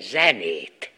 zenét. 0.00 0.90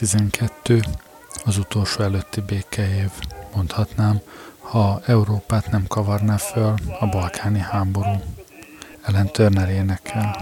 ...1912 0.00 0.84
az 1.44 1.58
utolsó 1.58 2.02
előtti 2.02 2.40
békeév, 2.40 3.10
mondhatnám, 3.54 4.20
ha 4.60 5.00
Európát 5.06 5.70
nem 5.70 5.84
kavarná 5.88 6.36
föl 6.36 6.74
a 7.00 7.06
balkáni 7.06 7.58
háború. 7.58 8.14
Ellen 9.06 9.26
Turner 9.32 9.68
énekel. 9.68 10.36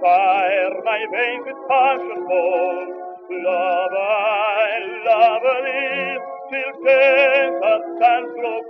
Fire 0.00 0.70
my 0.84 1.06
veins 1.10 1.42
with 1.46 1.56
passion 1.68 2.26
bold, 2.28 3.05
love 3.30 3.92
I, 3.94 4.80
love 5.06 5.42
thee, 5.64 6.18
till 6.50 6.84
death 6.84 7.82
stands 7.98 8.32
grow 8.36 8.60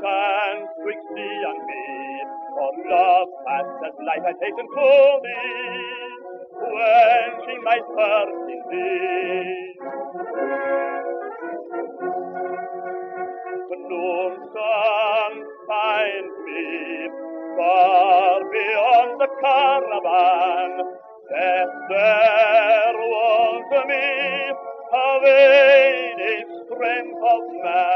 distance 0.00 0.68
twixt 0.82 1.08
thee 1.14 1.44
and 1.48 1.60
me. 1.66 1.84
For 2.54 2.72
love 2.90 3.28
past 3.46 3.98
life 4.06 4.24
had 4.24 4.36
taken 4.40 4.66
to 4.66 5.20
me, 5.22 5.40
in 8.48 8.60
thee. 8.70 9.74
Sun 14.52 15.32
finds 15.68 16.36
me 16.44 17.08
far 17.56 18.40
beyond 18.50 19.20
the 19.20 19.28
caravan. 19.40 20.72
There 21.30 22.96
was 22.98 23.62
to 23.72 23.80
me, 23.86 24.08
pervading 24.90 26.48
strength 26.66 27.22
of 27.32 27.42
man. 27.62 27.89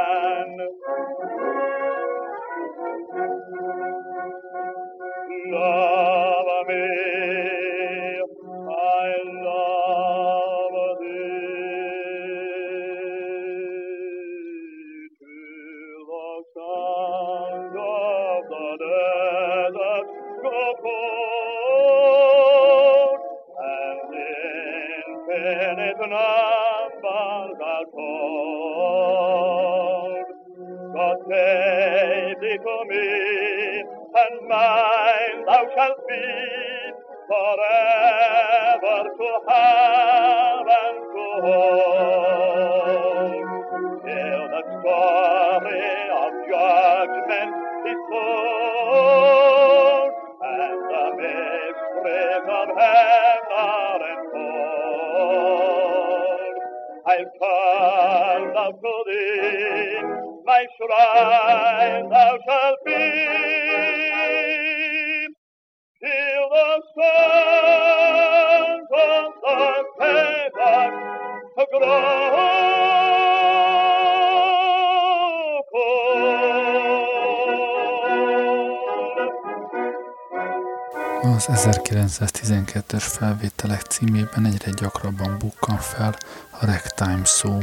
Az 81.24 81.46
1912-es 81.48 83.02
felvételek 83.02 83.80
címében 83.80 84.44
egyre 84.44 84.70
gyakrabban 84.70 85.38
bukkan 85.38 85.78
fel 85.78 86.16
a 86.50 86.66
ragtime 86.66 87.24
szó. 87.24 87.58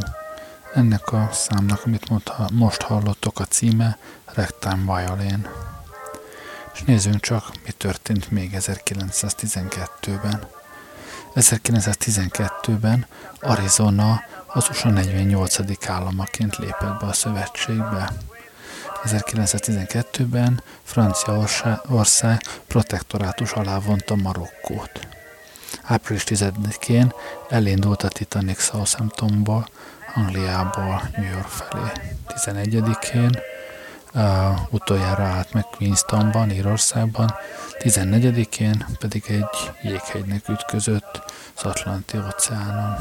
Ennek 0.73 1.11
a 1.11 1.29
számnak, 1.31 1.81
amit 1.85 2.09
most 2.51 2.81
hallottok 2.81 3.39
a 3.39 3.45
címe, 3.45 3.97
Ragtime 4.25 4.95
Violin. 4.95 5.47
És 6.73 6.81
nézzünk 6.81 7.19
csak, 7.19 7.51
mi 7.65 7.71
történt 7.71 8.31
még 8.31 8.55
1912-ben. 8.59 10.47
1912-ben 11.35 13.05
Arizona 13.39 14.23
az 14.47 14.69
USA 14.69 14.89
48. 14.89 15.87
államaként 15.87 16.57
lépett 16.57 16.99
be 16.99 17.05
a 17.05 17.13
szövetségbe. 17.13 18.13
1912-ben 19.05 20.63
Franciaország 20.83 22.41
protektorátus 22.67 23.51
alá 23.51 23.79
vonta 23.79 24.15
Marokkót. 24.15 25.07
Április 25.83 26.23
10-én 26.25 27.13
elindult 27.49 28.03
a 28.03 28.07
Titanic 28.07 28.61
Southamptonból, 28.61 29.67
Angliából 30.15 31.09
New 31.17 31.31
York 31.31 31.47
felé. 31.47 31.91
11-én 32.27 33.39
uh, 34.13 34.73
utoljára 34.73 35.23
állt 35.23 35.53
meg 35.53 35.63
Queenstonban, 35.63 36.51
Írországban, 36.51 37.33
14-én 37.79 38.85
pedig 38.99 39.23
egy 39.27 39.71
jéghegynek 39.81 40.49
ütközött 40.49 41.23
az 41.55 41.63
Atlanti 41.63 42.17
óceánon. 42.17 42.95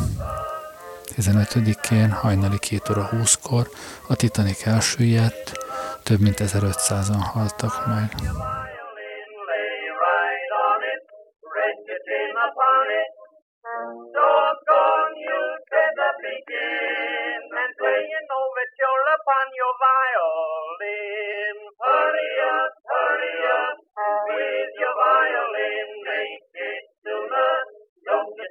15-én 1.16 2.10
hajnali 2.10 2.58
2 2.58 2.92
óra 2.92 3.10
20-kor 3.12 3.70
a 4.08 4.14
Titanic 4.14 4.66
elsüllyedt, 4.66 5.52
több 6.02 6.20
mint 6.20 6.38
1500-an 6.38 7.20
haltak 7.32 7.86
meg. 7.86 8.08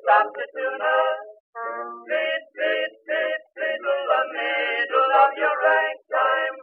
Stop 0.10 0.34
the 0.34 0.46
tuna. 0.56 1.20
on 5.20 5.36
your 5.38 5.99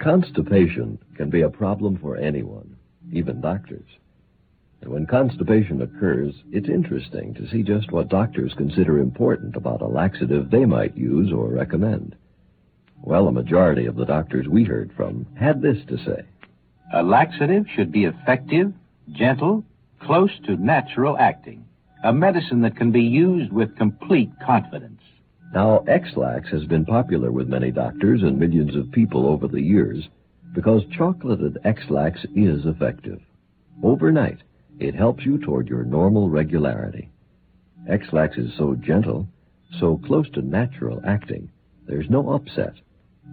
Constipation 0.00 0.98
can 1.14 1.28
be 1.28 1.42
a 1.42 1.50
problem 1.50 1.98
for 1.98 2.16
anyone, 2.16 2.74
even 3.12 3.40
doctors. 3.42 3.88
And 4.80 4.90
when 4.90 5.06
constipation 5.06 5.82
occurs, 5.82 6.34
it's 6.50 6.70
interesting 6.70 7.34
to 7.34 7.46
see 7.50 7.62
just 7.62 7.92
what 7.92 8.08
doctors 8.08 8.54
consider 8.56 8.98
important 8.98 9.56
about 9.56 9.82
a 9.82 9.86
laxative 9.86 10.50
they 10.50 10.64
might 10.64 10.96
use 10.96 11.30
or 11.30 11.48
recommend. 11.48 12.16
Well, 13.02 13.28
a 13.28 13.32
majority 13.32 13.84
of 13.84 13.96
the 13.96 14.06
doctors 14.06 14.48
we 14.48 14.64
heard 14.64 14.90
from 14.96 15.26
had 15.38 15.60
this 15.60 15.78
to 15.88 15.98
say. 15.98 16.22
A 16.94 17.02
laxative 17.02 17.66
should 17.74 17.92
be 17.92 18.06
effective, 18.06 18.72
gentle, 19.12 19.64
close 20.00 20.30
to 20.46 20.56
natural 20.56 21.18
acting. 21.18 21.66
A 22.04 22.12
medicine 22.12 22.62
that 22.62 22.76
can 22.76 22.90
be 22.90 23.02
used 23.02 23.52
with 23.52 23.76
complete 23.76 24.30
confidence. 24.44 24.99
Now, 25.52 25.78
X-Lax 25.88 26.48
has 26.50 26.64
been 26.64 26.84
popular 26.84 27.32
with 27.32 27.48
many 27.48 27.72
doctors 27.72 28.22
and 28.22 28.38
millions 28.38 28.76
of 28.76 28.92
people 28.92 29.26
over 29.26 29.48
the 29.48 29.60
years 29.60 30.08
because 30.54 30.82
chocolated 30.96 31.58
X-Lax 31.64 32.20
is 32.36 32.66
effective. 32.66 33.20
Overnight, 33.82 34.38
it 34.78 34.94
helps 34.94 35.24
you 35.24 35.38
toward 35.38 35.68
your 35.68 35.84
normal 35.84 36.30
regularity. 36.30 37.10
X-Lax 37.88 38.36
is 38.36 38.52
so 38.56 38.74
gentle, 38.76 39.26
so 39.78 40.00
close 40.06 40.30
to 40.30 40.42
natural 40.42 41.00
acting, 41.06 41.50
there's 41.86 42.10
no 42.10 42.30
upset. 42.30 42.74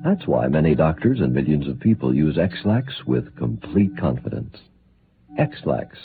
That's 0.04 0.28
why 0.28 0.48
many 0.48 0.74
doctors 0.74 1.20
and 1.20 1.34
millions 1.34 1.68
of 1.68 1.80
people 1.80 2.14
use 2.14 2.38
X-Lax 2.38 3.06
with 3.06 3.36
complete 3.36 3.98
confidence. 3.98 4.58
X-Lax, 5.38 5.98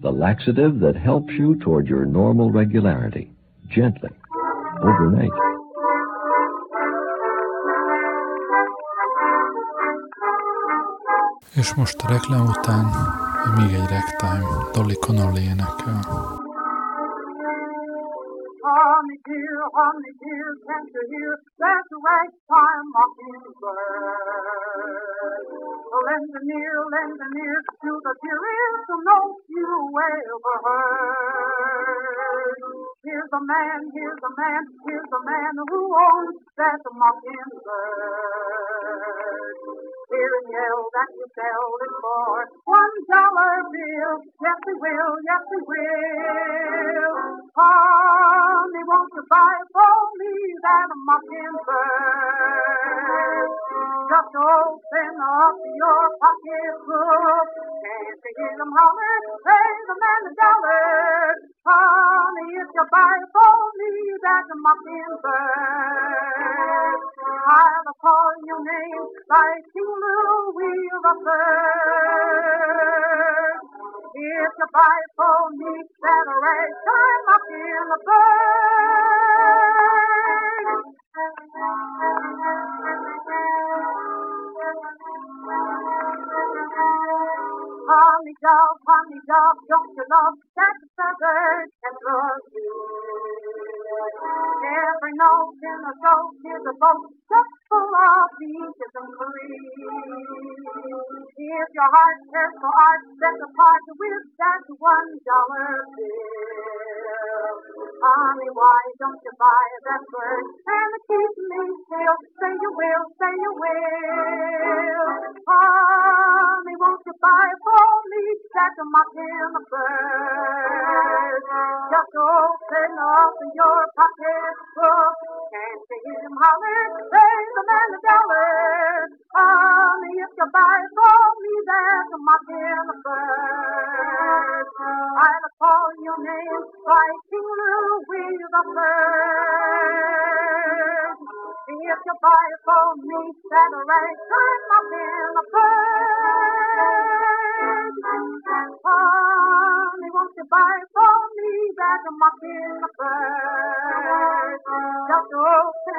the 0.00 0.10
laxative 0.10 0.80
that 0.80 0.96
helps 0.96 1.32
you 1.34 1.56
toward 1.56 1.86
your 1.86 2.06
normal 2.06 2.50
regularity, 2.50 3.30
gently, 3.68 4.10
overnight. 4.88 5.36
És 11.60 11.74
most 11.74 12.02
a 12.04 12.08
reklám 12.08 12.46
után 12.56 12.84
még 13.56 13.70
egy 13.80 13.88
ragtime, 13.94 14.48
Dolly 14.74 14.98
Connolly 15.04 15.44
énekel. 15.52 15.98
Honey 18.64 19.18
dear, 19.28 19.58
honey 19.76 20.14
dear, 20.22 20.48
can't 20.66 20.90
you 20.94 21.04
hear 21.12 21.32
that 21.62 21.88
ragtime 22.06 22.86
mockingbird? 22.96 23.84
Lend 26.06 26.32
an 26.40 26.48
ear, 26.60 26.78
lend 26.94 27.20
an 27.26 27.34
ear 27.44 27.58
to 27.82 27.90
the 28.06 28.14
dearest 28.24 28.88
note 29.08 29.40
you 29.56 29.72
ever 30.10 30.56
heard. 30.64 32.03
Here's 33.04 33.28
a 33.36 33.42
man, 33.44 33.84
here's 33.92 34.16
a 34.16 34.32
man, 34.32 34.64
here's 34.88 35.12
a 35.12 35.20
man 35.28 35.52
who 35.68 35.80
owns 35.92 36.40
that 36.56 36.80
mockingbird. 36.88 37.60
Hear 40.08 40.32
him 40.40 40.46
yell 40.48 40.88
that 40.88 41.12
you 41.12 41.28
sell 41.36 41.68
it 41.84 41.92
for 42.00 42.48
one 42.64 42.96
dollar 43.04 43.60
bill. 43.68 44.24
Yes, 44.24 44.56
he 44.56 44.72
will, 44.72 45.20
yes, 45.20 45.44
he 45.52 45.60
will. 45.68 47.44
Honey, 47.52 48.84
won't 48.88 49.12
you 49.12 49.24
buy 49.28 49.56
for 49.68 50.00
me 50.16 50.32
that 50.64 50.88
mockingbird? 51.04 52.24
Just 54.08 54.32
open 54.32 55.12
up 55.20 55.60
your 55.60 56.04
pocketbook. 56.24 57.48
Can't 57.84 58.16
you 58.16 58.32
hear 58.32 58.54
them 58.64 58.72
holler? 58.72 59.16
Pay 59.44 59.76
the 59.92 59.96
man 60.00 60.24
a 60.24 60.32
dollar. 60.40 61.36
Honey, 61.68 62.03
if 62.44 62.68
you 62.74 62.84
buy 62.92 63.16
for 63.32 63.56
me 63.78 63.92
that 64.20 64.48
mockingbird, 64.52 65.32
I'll 67.48 67.94
call 68.00 68.32
your 68.44 68.60
name 68.60 69.06
like 69.28 69.64
King 69.72 69.92
Louis 70.04 70.84
the 71.04 71.14
Third. 71.24 72.44
If 74.14 74.52
you 74.60 74.68
buy 74.72 75.00
for 75.16 75.40
me 75.56 75.72
that 75.88 76.26
ragtime 76.28 77.22
mockingbird. 77.28 78.43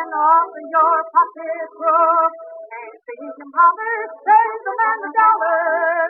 Open 0.06 0.14
up 0.14 0.54
your 0.70 0.98
pocketbook 1.10 2.34
and 2.78 2.94
see 2.94 3.26
him 3.26 3.50
holler, 3.58 3.98
pay 4.22 4.50
the 4.62 4.74
man 4.78 5.00
a 5.02 5.10
dollar. 5.18 6.06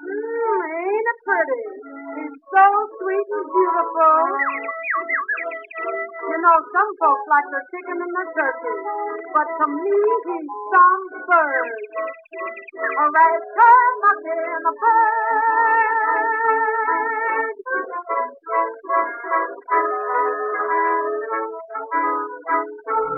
Mm, 0.00 0.64
ain't 0.80 1.08
it 1.12 1.18
pretty? 1.28 1.64
He's 2.16 2.36
so 2.48 2.64
sweet 2.96 3.28
and 3.36 3.48
beautiful. 3.52 4.16
You 6.22 6.38
know, 6.40 6.56
some 6.72 6.90
folks 6.96 7.26
like 7.28 7.48
their 7.52 7.66
chicken 7.68 8.00
and 8.00 8.12
their 8.16 8.28
turkey, 8.32 8.76
but 9.36 9.48
to 9.52 9.66
me, 9.68 9.98
he's 10.24 10.48
some 10.72 11.04
bird. 11.28 11.68
A 12.32 13.04
ragtime 13.12 13.92
mocking 14.00 14.64
a 14.72 14.72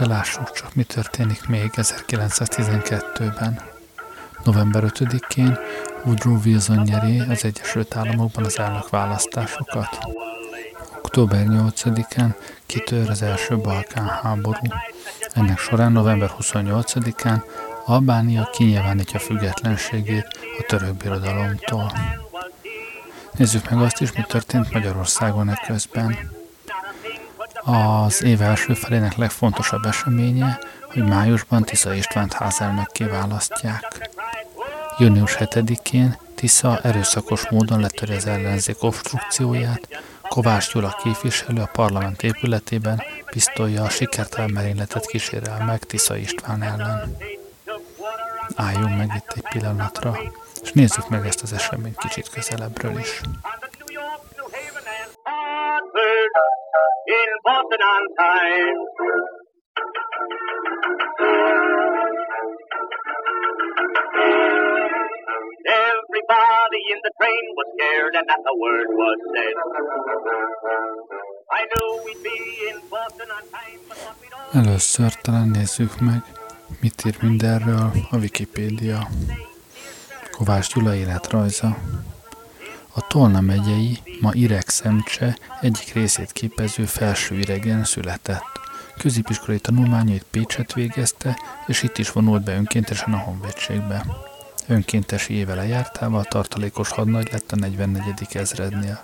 De 0.00 0.06
lássuk 0.06 0.52
csak, 0.52 0.74
mi 0.74 0.82
történik 0.82 1.46
még 1.46 1.70
1912-ben. 1.76 3.60
November 4.44 4.84
5-én 4.86 5.58
Woodrow 6.04 6.38
Wilson 6.44 6.82
nyeri 6.82 7.20
az 7.20 7.44
Egyesült 7.44 7.96
Államokban 7.96 8.44
az 8.44 8.58
elnök 8.58 8.88
választásokat. 8.88 9.98
Október 10.96 11.46
8-án 11.48 12.34
kitör 12.66 13.10
az 13.10 13.22
első 13.22 13.56
Balkán 13.56 14.06
háború. 14.06 14.60
Ennek 15.32 15.58
során 15.58 15.92
november 15.92 16.30
28-án 16.38 17.42
Albánia 17.84 18.50
kinyilvánítja 18.52 19.18
függetlenségét 19.18 20.26
a 20.58 20.64
török 20.66 20.94
birodalomtól. 20.94 21.92
Nézzük 23.36 23.70
meg 23.70 23.80
azt 23.82 24.00
is, 24.00 24.12
mi 24.12 24.24
történt 24.28 24.72
Magyarországon 24.72 25.48
eközben. 25.48 26.38
Az 27.64 28.22
év 28.22 28.42
első 28.42 28.74
felének 28.74 29.16
legfontosabb 29.16 29.84
eseménye, 29.84 30.58
hogy 30.92 31.04
májusban 31.04 31.62
Tisza 31.62 31.94
Istvánt 31.94 32.32
házelnökké 32.32 33.04
választják. 33.04 34.10
Június 34.98 35.36
7-én 35.38 36.16
Tisza 36.34 36.80
erőszakos 36.82 37.48
módon 37.48 37.80
letöri 37.80 38.14
az 38.14 38.26
ellenzék 38.26 38.82
obstrukcióját, 38.82 39.88
Kovács 40.28 40.72
Gyula 40.72 40.96
képviselő 41.02 41.60
a 41.60 41.70
parlament 41.72 42.22
épületében 42.22 43.02
pisztolja 43.30 43.82
a 43.82 43.88
sikertelen 43.88 44.50
merényletet 44.50 45.06
kísérel 45.06 45.64
meg 45.64 45.78
Tisza 45.84 46.16
István 46.16 46.62
ellen. 46.62 47.16
Álljunk 48.56 48.96
meg 48.96 49.12
itt 49.16 49.32
egy 49.36 49.48
pillanatra, 49.52 50.18
és 50.62 50.72
nézzük 50.72 51.08
meg 51.08 51.26
ezt 51.26 51.42
az 51.42 51.52
eseményt 51.52 51.96
kicsit 51.96 52.28
közelebbről 52.28 52.98
is. 52.98 53.20
In 57.18 57.30
Boston 57.44 57.82
on. 57.92 58.02
Everybody 65.66 66.80
in 66.92 66.98
the 67.06 67.12
train 67.18 67.44
was 67.58 67.68
scared 67.74 68.14
and 68.18 68.26
not 68.26 68.42
a 68.52 68.54
word 68.62 68.88
was 69.00 69.20
said. 69.34 69.56
I 71.50 71.62
knew 71.70 71.88
we'd 72.04 72.22
be 72.22 72.38
in 72.70 72.76
Boston 72.88 73.28
on 73.36 73.44
time, 73.50 73.80
but 73.88 73.98
what 74.04 74.16
we'd 74.20 74.32
all 74.32 74.62
Először 74.62 75.12
talán 75.14 75.48
nézzük 75.48 76.00
meg, 76.00 76.22
mit 76.80 77.04
ír 77.06 77.16
mindenről 77.22 77.90
a 78.10 78.16
Wikipédia. 78.16 78.98
Kovács 80.30 80.74
Gyula 80.74 80.94
életrajza. 80.94 81.76
A 82.92 83.06
Tolna 83.06 83.40
megyei, 83.40 83.98
ma 84.20 84.30
Ireg 84.32 84.68
Szemcse 84.68 85.38
egyik 85.60 85.92
részét 85.92 86.32
képező 86.32 86.84
felső 86.84 87.38
iregen 87.38 87.84
született. 87.84 88.60
Középiskolai 88.98 89.58
tanulmányait 89.58 90.26
Pécset 90.30 90.72
végezte, 90.72 91.38
és 91.66 91.82
itt 91.82 91.98
is 91.98 92.12
vonult 92.12 92.44
be 92.44 92.54
önkéntesen 92.54 93.12
a 93.12 93.18
honvédségbe. 93.18 94.06
Önkéntesi 94.66 95.34
éve 95.34 95.54
lejártával 95.54 96.24
tartalékos 96.24 96.88
hadnagy 96.88 97.28
lett 97.32 97.52
a 97.52 97.56
44. 97.56 98.26
ezrednél. 98.32 99.00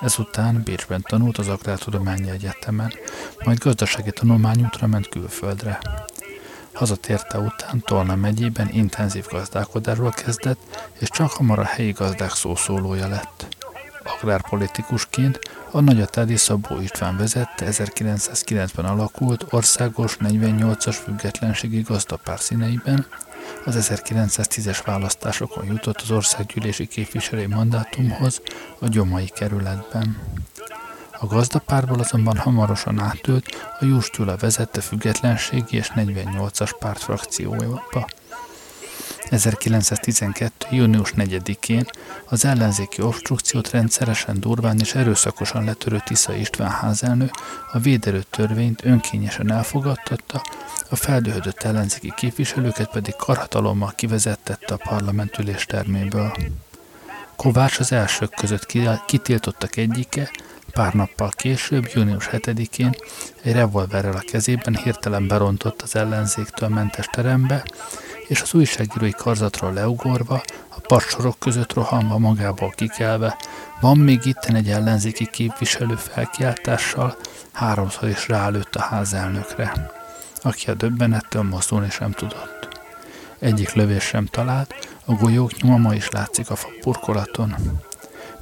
Ezután 0.00 0.62
Bécsben 0.64 1.02
tanult 1.08 1.38
az 1.38 1.48
Agrártudományi 1.48 2.30
Egyetemen, 2.30 2.92
majd 3.44 3.58
gazdasági 3.58 4.10
tanulmányútra 4.10 4.86
ment 4.86 5.08
külföldre. 5.08 5.78
Hazatérte 6.80 7.38
után 7.38 7.82
Tolna 7.84 8.16
megyében 8.16 8.68
intenzív 8.72 9.26
gazdálkodásról 9.30 10.10
kezdett, 10.10 10.90
és 10.98 11.08
csak 11.08 11.30
hamar 11.30 11.58
a 11.58 11.64
helyi 11.64 11.92
gazdák 11.92 12.30
szószólója 12.30 13.08
lett. 13.08 13.56
Agrárpolitikusként 14.04 15.38
a 15.70 15.80
Nagyatádi 15.80 16.36
Szabó 16.36 16.80
István 16.80 17.16
vezette 17.16 17.66
1909-ben 17.68 18.84
alakult 18.84 19.46
országos 19.50 20.16
48-as 20.20 20.96
függetlenségi 21.04 21.80
gazdapár 21.80 22.40
színeiben, 22.40 23.06
az 23.64 23.88
1910-es 23.92 24.80
választásokon 24.84 25.66
jutott 25.66 26.00
az 26.00 26.10
országgyűlési 26.10 26.86
képviselői 26.86 27.46
mandátumhoz 27.46 28.40
a 28.78 28.88
Gyomai 28.88 29.26
kerületben. 29.34 30.16
A 31.22 31.26
gazdapárból 31.26 31.98
azonban 31.98 32.36
hamarosan 32.36 32.98
átült 32.98 33.74
a 33.80 33.84
Jús 33.84 34.10
Gyula 34.10 34.36
vezette 34.36 34.80
függetlenségi 34.80 35.76
és 35.76 35.90
48-as 35.94 36.70
pártfrakciójába. 36.78 38.08
1912. 39.30 40.66
június 40.70 41.12
4-én 41.16 41.84
az 42.28 42.44
ellenzéki 42.44 43.02
obstrukciót 43.02 43.70
rendszeresen 43.70 44.40
durván 44.40 44.78
és 44.78 44.94
erőszakosan 44.94 45.64
letörő 45.64 46.02
Tisza 46.04 46.34
István 46.34 46.70
házelnök 46.70 47.30
a 47.72 47.78
véderő 47.78 48.22
törvényt 48.30 48.84
önkényesen 48.84 49.52
elfogadtatta, 49.52 50.42
a 50.90 50.96
feldöhödött 50.96 51.62
ellenzéki 51.62 52.12
képviselőket 52.16 52.90
pedig 52.90 53.16
karhatalommal 53.16 53.92
kivezettette 53.96 54.74
a 54.74 54.88
parlamentülés 54.88 55.64
terméből. 55.64 56.32
Kovács 57.36 57.78
az 57.78 57.92
elsők 57.92 58.30
között 58.30 58.66
ki- 58.66 58.88
kitiltottak 59.06 59.76
egyike, 59.76 60.30
pár 60.72 60.94
nappal 60.94 61.28
később, 61.28 61.88
június 61.94 62.28
7-én 62.32 62.94
egy 63.42 63.52
revolverrel 63.52 64.12
a 64.12 64.24
kezében 64.30 64.76
hirtelen 64.76 65.26
berontott 65.26 65.82
az 65.82 65.96
ellenzéktől 65.96 66.68
mentes 66.68 67.06
terembe, 67.06 67.64
és 68.28 68.42
az 68.42 68.54
újságírói 68.54 69.10
karzatról 69.10 69.72
leugorva, 69.72 70.42
a 70.68 70.80
padsorok 70.80 71.38
között 71.38 71.72
rohanva 71.72 72.18
magából 72.18 72.70
kikelve, 72.70 73.36
van 73.80 73.98
még 73.98 74.24
itten 74.24 74.54
egy 74.54 74.68
ellenzéki 74.68 75.26
képviselő 75.26 75.94
felkiáltással, 75.94 77.16
háromszor 77.52 78.08
is 78.08 78.28
rálőtt 78.28 78.74
a 78.74 78.80
házelnökre, 78.80 79.90
aki 80.42 80.70
a 80.70 80.74
döbbenettől 80.74 81.42
mozdulni 81.42 81.90
sem 81.90 82.10
tudott. 82.10 82.68
Egyik 83.38 83.72
lövés 83.72 84.04
sem 84.04 84.26
talált, 84.26 84.74
a 85.04 85.12
golyók 85.12 85.62
nyoma 85.62 85.76
ma 85.76 85.94
is 85.94 86.08
látszik 86.08 86.50
a 86.50 86.56
burkolaton. 86.82 87.54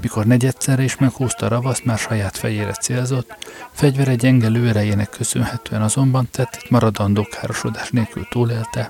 Mikor 0.00 0.26
negyedszerre 0.26 0.82
is 0.82 0.96
meghúzta 0.96 1.46
a 1.46 1.48
ravaszt, 1.48 1.84
már 1.84 1.98
saját 1.98 2.36
fejére 2.36 2.72
célzott, 2.72 3.36
fegyvere 3.72 4.14
gyenge 4.14 4.48
lőerejének 4.48 5.10
köszönhetően 5.10 5.82
azonban 5.82 6.28
tett 6.30 6.70
maradandó 6.70 7.22
károsodás 7.30 7.90
nélkül 7.90 8.26
túlélte, 8.30 8.88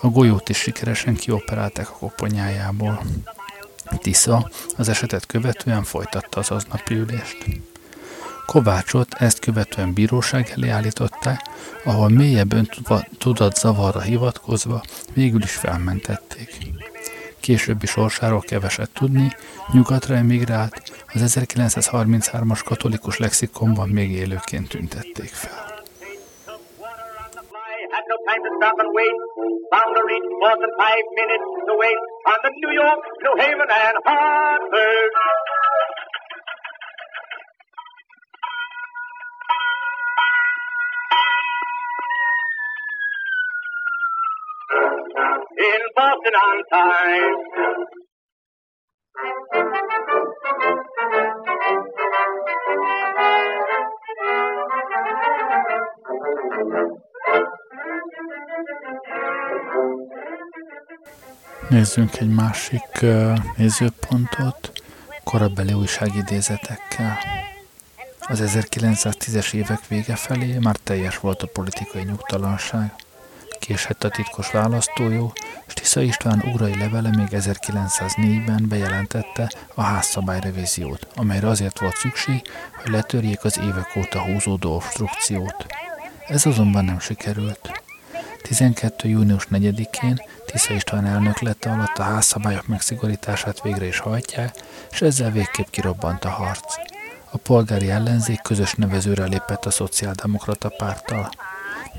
a 0.00 0.08
golyót 0.08 0.48
is 0.48 0.58
sikeresen 0.58 1.14
kioperálták 1.14 1.90
a 1.90 1.92
koponyájából. 1.92 3.02
Tisza 3.98 4.50
az 4.76 4.88
esetet 4.88 5.26
követően 5.26 5.82
folytatta 5.82 6.40
az 6.40 6.50
aznapi 6.50 6.94
ülést. 6.94 7.44
Kovácsot 8.46 9.14
ezt 9.14 9.38
követően 9.38 9.92
bíróság 9.92 10.52
elé 10.56 10.68
állították, 10.68 11.40
ahol 11.84 12.08
mélyebben 12.08 12.66
tuva- 12.66 13.08
tudatzavarra 13.18 14.00
hivatkozva 14.00 14.82
végül 15.12 15.42
is 15.42 15.52
felmentették. 15.52 16.56
Későbbi 17.40 17.86
sorsáról 17.86 18.40
keveset 18.40 18.90
tudni, 18.90 19.36
nyugatra 19.72 20.14
emigrált, 20.14 20.82
az 21.14 21.38
1933-as 21.38 22.60
katolikus 22.64 23.18
lexikonban 23.18 23.88
még 23.88 24.10
élőként 24.10 24.68
tüntették 24.68 25.28
fel. 25.28 25.68
Bound 29.70 29.94
to 29.96 30.02
reach 30.10 30.28
Boston 30.42 30.72
five 30.82 31.06
minutes 31.20 31.46
to 31.66 31.74
wait 31.82 32.00
on 32.30 32.38
the 32.44 32.50
New 32.62 32.72
York, 32.82 33.00
New 33.22 33.34
Haven, 33.42 33.70
and 33.70 33.96
Hartford. 34.08 34.99
In 46.30 46.36
starting 46.36 46.50
on 46.50 46.64
time. 46.70 47.34
Nézzünk 61.68 62.16
egy 62.16 62.34
másik 62.34 62.80
uh, 63.02 63.38
nézőpontot, 63.56 64.72
korabeli 65.24 65.72
újságidézetekkel. 65.72 67.18
Az 68.20 68.42
1910-es 68.44 69.54
évek 69.54 69.86
vége 69.88 70.16
felé 70.16 70.58
már 70.58 70.76
teljes 70.76 71.18
volt 71.18 71.42
a 71.42 71.46
politikai 71.52 72.02
nyugtalanság. 72.02 72.94
Késett 73.70 74.04
a 74.04 74.08
titkos 74.08 74.50
választójó, 74.50 75.32
és 75.66 75.72
Tisza 75.72 76.00
István 76.00 76.42
ugrai 76.46 76.78
levele 76.78 77.10
még 77.16 77.28
1904-ben 77.30 78.64
bejelentette 78.68 79.50
a 79.74 79.82
házszabályrevíziót, 79.82 81.06
amelyre 81.14 81.48
azért 81.48 81.80
volt 81.80 81.96
szükség, 81.96 82.42
hogy 82.82 82.90
letörjék 82.90 83.44
az 83.44 83.58
évek 83.58 83.96
óta 83.96 84.22
húzódó 84.22 84.74
obstrukciót. 84.74 85.66
Ez 86.26 86.46
azonban 86.46 86.84
nem 86.84 87.00
sikerült. 87.00 87.82
12. 88.42 89.08
június 89.08 89.46
4-én 89.50 90.22
Tisza 90.46 90.74
István 90.74 91.06
elnök 91.06 91.40
lett 91.40 91.64
alatt 91.64 91.98
a 91.98 92.02
házszabályok 92.02 92.66
megszigorítását 92.66 93.62
végre 93.62 93.86
is 93.86 93.98
hajtják, 93.98 94.54
és 94.90 95.00
ezzel 95.00 95.30
végképp 95.30 95.68
kirobbant 95.70 96.24
a 96.24 96.30
harc. 96.30 96.74
A 97.30 97.38
polgári 97.38 97.90
ellenzék 97.90 98.40
közös 98.42 98.74
nevezőre 98.74 99.24
lépett 99.24 99.64
a 99.64 99.70
szociáldemokrata 99.70 100.68
párttal. 100.68 101.30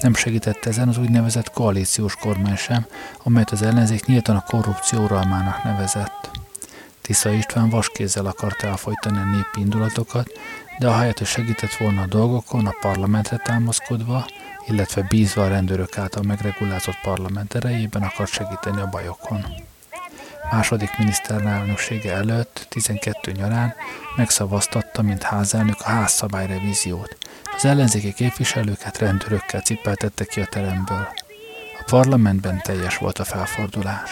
Nem 0.02 0.14
segítette 0.14 0.70
ezen 0.70 0.88
az 0.88 0.98
úgynevezett 0.98 1.52
koalíciós 1.52 2.16
kormány 2.16 2.56
sem, 2.56 2.86
amelyet 3.24 3.52
az 3.52 3.62
ellenzék 3.62 4.06
nyíltan 4.06 4.36
a 4.36 4.44
korrupció 4.48 5.04
uralmának 5.04 5.64
nevezett. 5.64 6.30
Tisza 7.02 7.30
István 7.30 7.70
vaskézzel 7.70 8.26
akarta 8.26 8.68
elfolytani 8.68 9.18
a 9.18 9.24
népi 9.24 9.60
indulatokat, 9.60 10.30
de 10.80 10.88
ahelyett, 10.88 11.18
hogy 11.18 11.28
segített 11.28 11.74
volna 11.74 12.02
a 12.02 12.06
dolgokon, 12.06 12.66
a 12.66 12.76
parlamentre 12.82 13.38
támaszkodva, 13.38 14.26
illetve 14.68 15.02
bízva 15.10 15.44
a 15.44 15.48
rendőrök 15.48 15.98
által 15.98 16.24
megregulázott 16.24 17.00
parlament 17.02 17.56
erejében 17.56 18.02
akart 18.02 18.32
segíteni 18.32 18.82
a 18.82 18.90
bajokon. 18.90 19.46
Második 20.52 20.98
miniszterelnöksége 20.98 22.14
előtt, 22.14 22.66
12 22.70 23.32
nyarán 23.32 23.74
megszavaztatta, 24.16 25.02
mint 25.02 25.24
házelnök 25.24 25.80
a 25.80 25.90
házszabályrevíziót. 25.90 27.18
Az 27.64 27.68
ellenzéki 27.68 28.14
képviselőket 28.14 28.98
rendőrökkel 28.98 29.62
cipeltette 29.62 30.26
ki 30.26 30.42
a 30.42 30.46
teremből. 30.46 31.08
A 31.80 31.84
parlamentben 31.86 32.62
teljes 32.62 32.98
volt 32.98 33.20
a 33.20 33.24
felfordulás. 33.24 34.10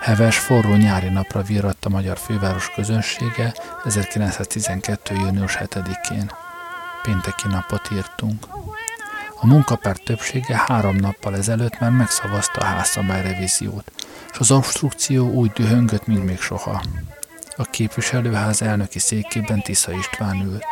Heves, 0.00 0.38
forró 0.38 0.74
nyári 0.74 1.08
napra 1.08 1.42
virratt 1.42 1.84
a 1.84 1.88
magyar 1.88 2.18
főváros 2.18 2.70
közönsége 2.74 3.54
1912. 3.84 5.14
június 5.14 5.56
7-én. 5.60 6.30
Pénteki 7.02 7.48
napot 7.48 7.90
írtunk. 7.92 8.46
A 9.40 9.46
munkapárt 9.46 10.04
többsége 10.04 10.62
három 10.66 10.96
nappal 10.96 11.36
ezelőtt 11.36 11.78
már 11.78 11.90
megszavazta 11.90 12.60
a 12.60 12.64
házszabályrevíziót, 12.64 13.92
és 14.32 14.38
az 14.38 14.50
obstrukció 14.50 15.30
úgy 15.30 15.50
dühöngött, 15.50 16.06
mint 16.06 16.24
még 16.24 16.40
soha. 16.40 16.82
A 17.56 17.62
képviselőház 17.64 18.62
elnöki 18.62 18.98
székében 18.98 19.62
Tisza 19.62 19.92
István 19.92 20.40
ült. 20.40 20.64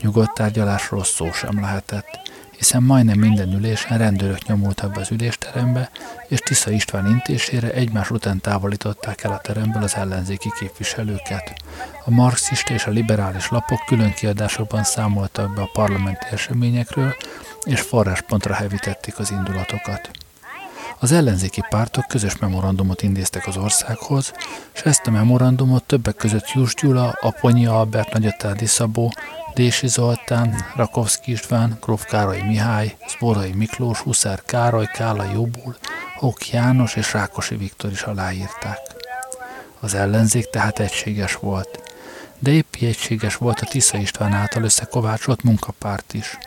Nyugodt 0.00 0.34
tárgyalásról 0.34 1.04
szó 1.04 1.32
sem 1.32 1.60
lehetett, 1.60 2.20
hiszen 2.56 2.82
majdnem 2.82 3.18
minden 3.18 3.52
ülésen 3.52 3.98
rendőrök 3.98 4.46
nyomultak 4.46 4.92
be 4.92 5.00
az 5.00 5.10
ülésterembe, 5.10 5.90
és 6.28 6.38
Tisza 6.38 6.70
István 6.70 7.06
intésére 7.06 7.72
egymás 7.72 8.10
után 8.10 8.40
távolították 8.40 9.22
el 9.22 9.32
a 9.32 9.38
teremből 9.38 9.82
az 9.82 9.94
ellenzéki 9.94 10.50
képviselőket. 10.60 11.54
A 12.04 12.10
marxista 12.10 12.74
és 12.74 12.84
a 12.86 12.90
liberális 12.90 13.48
lapok 13.48 13.84
külön 13.86 14.12
kiadásokban 14.12 14.84
számoltak 14.84 15.54
be 15.54 15.62
a 15.62 15.70
parlamenti 15.72 16.26
eseményekről, 16.30 17.16
és 17.62 17.80
forráspontra 17.80 18.54
hevítették 18.54 19.18
az 19.18 19.30
indulatokat. 19.30 20.10
Az 21.02 21.12
ellenzéki 21.12 21.62
pártok 21.68 22.06
közös 22.08 22.38
memorandumot 22.38 23.02
intéztek 23.02 23.46
az 23.46 23.56
országhoz, 23.56 24.32
és 24.74 24.80
ezt 24.80 25.06
a 25.06 25.10
memorandumot 25.10 25.84
többek 25.84 26.16
között 26.16 26.50
Jus 26.52 26.74
Gyula, 26.74 27.16
Aponyi 27.20 27.66
Albert, 27.66 28.12
Nagyatádi 28.12 28.66
Szabó, 28.66 29.12
Dési 29.54 29.88
Zoltán, 29.88 30.64
Rakovszki 30.74 31.30
István, 31.30 31.78
Gróf 31.80 32.04
Károly 32.04 32.42
Mihály, 32.42 32.96
Szborai 33.06 33.52
Miklós, 33.52 33.98
Huszár 33.98 34.42
Károly, 34.44 34.86
Kála 34.86 35.24
Jobul, 35.24 35.76
Hók 36.16 36.48
János 36.48 36.96
és 36.96 37.12
Rákosi 37.12 37.56
Viktor 37.56 37.90
is 37.90 38.02
aláírták. 38.02 38.80
Az 39.80 39.94
ellenzék 39.94 40.50
tehát 40.50 40.78
egységes 40.78 41.34
volt, 41.34 41.92
de 42.38 42.50
épp 42.50 42.74
egységes 42.80 43.36
volt 43.36 43.60
a 43.60 43.66
Tisza 43.66 43.98
István 43.98 44.32
által 44.32 44.62
összekovácsolt 44.62 45.42
munkapárt 45.42 46.14
is. 46.14 46.38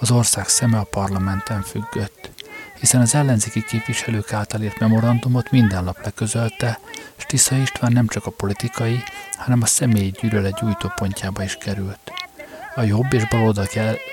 Az 0.00 0.10
ország 0.10 0.48
szeme 0.48 0.78
a 0.78 0.86
parlamenten 0.90 1.62
függött, 1.62 2.33
hiszen 2.84 3.00
az 3.00 3.14
ellenzéki 3.14 3.64
képviselők 3.64 4.32
által 4.32 4.62
írt 4.62 4.78
memorandumot 4.78 5.50
minden 5.50 5.84
lap 5.84 6.04
leközölte, 6.04 6.78
és 7.16 7.24
Tisza 7.24 7.56
István 7.56 7.92
nem 7.92 8.06
csak 8.06 8.26
a 8.26 8.30
politikai, 8.30 9.02
hanem 9.36 9.62
a 9.62 9.66
személyi 9.66 10.10
gyűlölet 10.20 10.60
gyújtópontjába 10.60 11.42
is 11.42 11.56
került. 11.56 12.12
A 12.74 12.82
jobb 12.82 13.12
és 13.12 13.28
baloldali, 13.28 13.68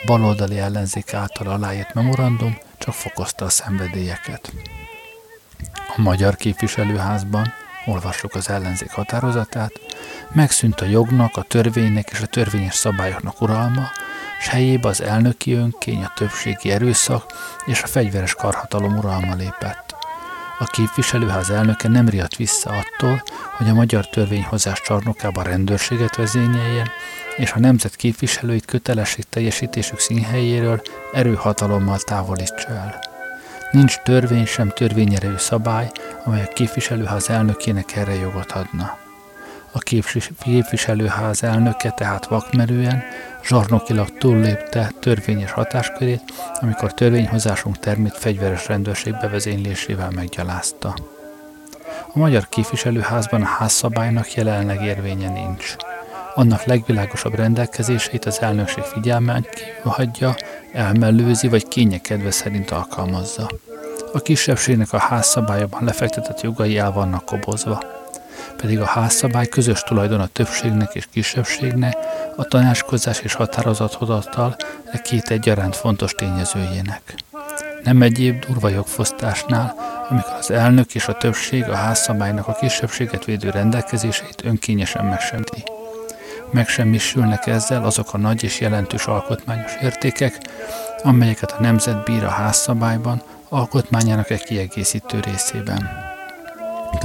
baloldali 0.05 0.57
ellenzék 0.57 1.13
által 1.13 1.47
aláírt 1.47 1.93
memorandum 1.93 2.57
csak 2.77 2.93
fokozta 2.93 3.45
a 3.45 3.49
szenvedélyeket. 3.49 4.53
A 5.97 6.01
magyar 6.01 6.35
képviselőházban, 6.35 7.53
olvassuk 7.85 8.35
az 8.35 8.49
ellenzék 8.49 8.91
határozatát, 8.91 9.71
megszűnt 10.33 10.81
a 10.81 10.85
jognak, 10.85 11.37
a 11.37 11.43
törvénynek 11.43 12.09
és 12.11 12.21
a 12.21 12.27
törvényes 12.27 12.75
szabályoknak 12.75 13.41
uralma, 13.41 13.89
s 14.41 14.47
helyébe 14.47 14.87
az 14.87 15.01
elnöki 15.01 15.53
önkény, 15.53 16.03
a 16.03 16.13
többségi 16.15 16.71
erőszak 16.71 17.25
és 17.65 17.83
a 17.83 17.87
fegyveres 17.87 18.33
karhatalom 18.33 18.97
uralma 18.97 19.35
lépett. 19.35 19.95
A 20.59 20.65
képviselőház 20.65 21.49
elnöke 21.49 21.87
nem 21.87 22.09
riadt 22.09 22.35
vissza 22.35 22.69
attól, 22.69 23.23
hogy 23.57 23.69
a 23.69 23.73
magyar 23.73 24.09
törvényhozás 24.09 24.81
csarnokába 24.81 25.41
rendőrséget 25.41 26.15
vezényeljen, 26.15 26.87
és 27.37 27.51
a 27.51 27.59
nemzet 27.59 27.95
képviselőit 27.95 28.65
kötelesség 28.65 29.25
teljesítésük 29.29 29.99
színhelyéről 29.99 30.81
erőhatalommal 31.13 31.99
távolítsa 31.99 32.69
el. 32.69 32.99
Nincs 33.71 33.95
törvény 33.95 34.45
sem 34.45 34.69
törvényerő 34.69 35.37
szabály, 35.37 35.91
amely 36.25 36.43
a 36.43 36.53
képviselőház 36.53 37.29
elnökének 37.29 37.95
erre 37.95 38.15
jogot 38.15 38.51
adna. 38.51 39.00
A 39.71 39.79
képviselőház 40.43 41.43
elnöke 41.43 41.89
tehát 41.89 42.25
vakmerően, 42.25 43.03
zsarnokilag 43.43 44.17
túllépte 44.17 44.91
törvényes 44.99 45.51
hatáskörét, 45.51 46.21
amikor 46.59 46.93
törvényhozásunk 46.93 47.79
termét 47.79 48.17
fegyveres 48.17 48.67
rendőrség 48.67 49.13
bevezénylésével 49.21 50.09
meggyalázta. 50.09 50.95
A 52.13 52.19
magyar 52.19 52.49
képviselőházban 52.49 53.41
a 53.41 53.45
házszabálynak 53.45 54.33
jelenleg 54.33 54.81
érvénye 54.81 55.29
nincs. 55.29 55.75
Annak 56.35 56.63
legvilágosabb 56.63 57.35
rendelkezéseit 57.35 58.25
az 58.25 58.41
elnökség 58.41 58.83
figyelmen 58.83 59.47
kívül 59.53 59.91
hagyja, 59.91 60.35
elmellőzi 60.73 61.47
vagy 61.47 61.67
kényekedve 61.67 62.31
szerint 62.31 62.71
alkalmazza. 62.71 63.49
A 64.13 64.19
kisebbségnek 64.19 64.93
a 64.93 64.97
házszabályokban 64.97 65.83
lefektetett 65.83 66.41
jogai 66.41 66.77
el 66.77 66.91
vannak 66.91 67.25
kobozva 67.25 68.00
pedig 68.57 68.79
a 68.79 68.85
házszabály 68.85 69.47
közös 69.47 69.81
tulajdon 69.81 70.19
a 70.19 70.27
többségnek 70.27 70.93
és 70.93 71.07
kisebbségnek, 71.11 71.97
a 72.35 72.43
tanácskozás 72.43 73.19
és 73.19 73.33
határozathozatal 73.33 74.55
e 74.91 74.97
két 74.97 75.29
egyaránt 75.29 75.75
fontos 75.75 76.11
tényezőjének. 76.11 77.15
Nem 77.83 78.01
egyéb 78.01 78.45
durva 78.45 78.69
jogfosztásnál, 78.69 79.75
amikor 80.09 80.33
az 80.39 80.51
elnök 80.51 80.95
és 80.95 81.07
a 81.07 81.13
többség 81.13 81.69
a 81.69 81.75
házszabálynak 81.75 82.47
a 82.47 82.53
kisebbséget 82.53 83.25
védő 83.25 83.49
rendelkezéseit 83.49 84.45
önkényesen 84.45 85.05
megsemti. 85.05 85.63
Megsemmisülnek 86.51 87.47
ezzel 87.47 87.85
azok 87.85 88.13
a 88.13 88.17
nagy 88.17 88.43
és 88.43 88.59
jelentős 88.59 89.05
alkotmányos 89.05 89.71
értékek, 89.81 90.37
amelyeket 91.03 91.51
a 91.51 91.61
nemzet 91.61 92.03
bír 92.03 92.23
a 92.23 92.29
házszabályban, 92.29 93.21
alkotmányának 93.49 94.29
egy 94.29 94.43
kiegészítő 94.43 95.19
részében. 95.19 96.10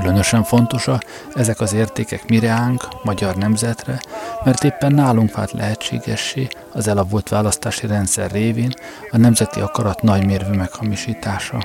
Különösen 0.00 0.42
fontosak 0.42 1.04
ezek 1.34 1.60
az 1.60 1.72
értékek 1.72 2.28
mireánk, 2.28 2.88
magyar 3.02 3.36
nemzetre, 3.36 4.00
mert 4.44 4.64
éppen 4.64 4.92
nálunk 4.92 5.34
vált 5.34 5.52
lehetségessé 5.52 6.48
az 6.72 6.88
elavult 6.88 7.28
választási 7.28 7.86
rendszer 7.86 8.30
révén 8.30 8.72
a 9.10 9.16
nemzeti 9.16 9.60
akarat 9.60 10.02
nagymérvű 10.02 10.56
meghamisítása. 10.56 11.58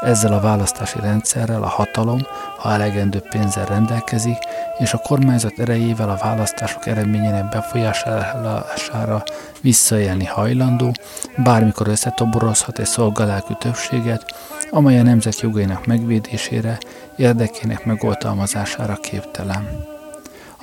Ezzel 0.00 0.32
a 0.32 0.40
választási 0.40 0.98
rendszerrel 1.00 1.62
a 1.62 1.68
hatalom, 1.68 2.20
ha 2.58 2.72
elegendő 2.72 3.22
pénzzel 3.30 3.64
rendelkezik, 3.66 4.38
és 4.78 4.92
a 4.92 4.98
kormányzat 4.98 5.58
erejével 5.58 6.10
a 6.10 6.18
választások 6.22 6.86
eredményének 6.86 7.48
befolyásolására 7.48 9.22
visszaélni 9.60 10.24
hajlandó, 10.24 10.92
bármikor 11.36 11.88
összetoborozhat 11.88 12.78
egy 12.78 12.86
szolgalelkű 12.86 13.54
többséget, 13.58 14.34
amely 14.70 14.98
a 14.98 15.02
nemzet 15.02 15.40
jogainak 15.40 15.86
megvédésére, 15.86 16.78
érdekének 17.16 17.84
megoltalmazására 17.84 18.96
képtelen. 18.96 19.90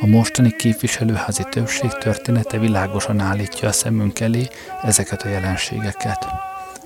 A 0.01 0.05
mostani 0.05 0.55
képviselőházi 0.55 1.43
többség 1.49 1.89
története 1.91 2.57
világosan 2.57 3.19
állítja 3.19 3.67
a 3.67 3.71
szemünk 3.71 4.19
elé 4.19 4.47
ezeket 4.83 5.21
a 5.21 5.29
jelenségeket. 5.29 6.27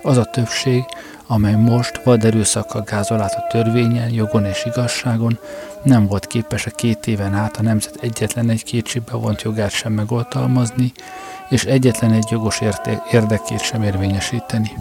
Az 0.01 0.17
a 0.17 0.23
többség, 0.23 0.83
amely 1.27 1.55
most 1.55 2.03
vad 2.03 2.25
erőszakkal 2.25 2.81
gázol 2.81 3.21
át 3.21 3.33
a 3.33 3.47
törvényen, 3.49 4.09
jogon 4.09 4.45
és 4.45 4.65
igazságon, 4.65 5.39
nem 5.83 6.07
volt 6.07 6.27
képes 6.27 6.65
a 6.65 6.71
két 6.71 7.07
éven 7.07 7.33
át 7.33 7.57
a 7.57 7.61
nemzet 7.61 7.97
egyetlen 8.01 8.49
egy 8.49 8.63
kétségbe 8.63 9.13
vont 9.13 9.41
jogát 9.41 9.71
sem 9.71 9.93
megoltalmazni, 9.93 10.91
és 11.49 11.63
egyetlen 11.63 12.11
egy 12.11 12.27
jogos 12.31 12.61
érdekét 13.11 13.61
sem 13.61 13.83
érvényesíteni. 13.83 14.71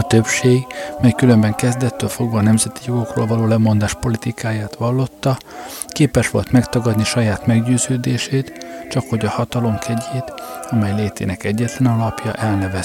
A 0.00 0.02
többség, 0.02 0.66
mely 1.00 1.12
különben 1.12 1.54
kezdettől 1.54 2.08
fogva 2.08 2.38
a 2.38 2.42
nemzeti 2.42 2.80
jogokról 2.86 3.26
való 3.26 3.46
lemondás 3.46 3.94
politikáját 3.94 4.74
vallotta, 4.74 5.38
képes 5.88 6.30
volt 6.30 6.50
megtagadni 6.50 7.04
saját 7.04 7.46
meggyőződését, 7.46 8.66
csak 8.90 9.04
hogy 9.08 9.24
a 9.24 9.28
hatalom 9.28 9.78
kegyét, 9.78 10.34
amely 10.70 10.94
létének 10.94 11.44
egyetlen 11.44 11.92
alapja 11.92 12.32
el. 12.32 12.84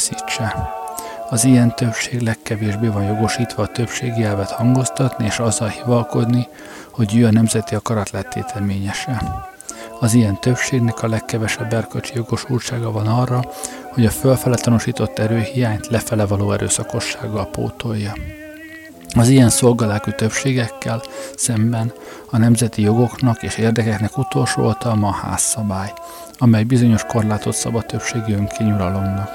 Az 1.30 1.43
ilyen 1.43 1.75
többség 1.75 2.21
legkevésbé 2.21 2.88
van 2.88 3.04
jogosítva 3.04 3.63
a 3.63 3.67
többségi 3.67 4.23
elvet 4.23 4.51
hangoztatni 4.51 5.25
és 5.25 5.39
azzal 5.39 5.67
hivalkodni, 5.67 6.47
hogy 6.91 7.17
ő 7.17 7.25
a 7.25 7.32
nemzeti 7.32 7.75
akarat 7.75 8.10
lettéteményese. 8.10 9.21
Az 9.99 10.13
ilyen 10.13 10.39
többségnek 10.39 11.03
a 11.03 11.08
legkevesebb 11.08 11.73
erkölcsi 11.73 12.15
jogosultsága 12.15 12.91
van 12.91 13.08
arra, 13.08 13.43
hogy 13.93 14.05
a 14.05 14.10
fölfele 14.10 14.55
tanúsított 14.55 15.19
erőhiányt 15.19 15.88
lefele 15.88 16.25
való 16.25 16.51
erőszakossággal 16.51 17.47
pótolja. 17.47 18.13
Az 19.15 19.29
ilyen 19.29 19.49
szolgalákú 19.49 20.12
többségekkel 20.12 21.01
szemben 21.36 21.93
a 22.31 22.38
nemzeti 22.38 22.81
jogoknak 22.81 23.43
és 23.43 23.58
érdekeknek 23.58 24.17
utolsó 24.17 24.63
oltalma 24.63 25.08
a 25.08 25.12
házszabály, 25.12 25.93
amely 26.38 26.63
bizonyos 26.63 27.03
korlátot 27.03 27.53
szab 27.53 27.75
a 27.75 27.81
többségi 27.81 28.34
önkényuralomnak. 28.34 29.29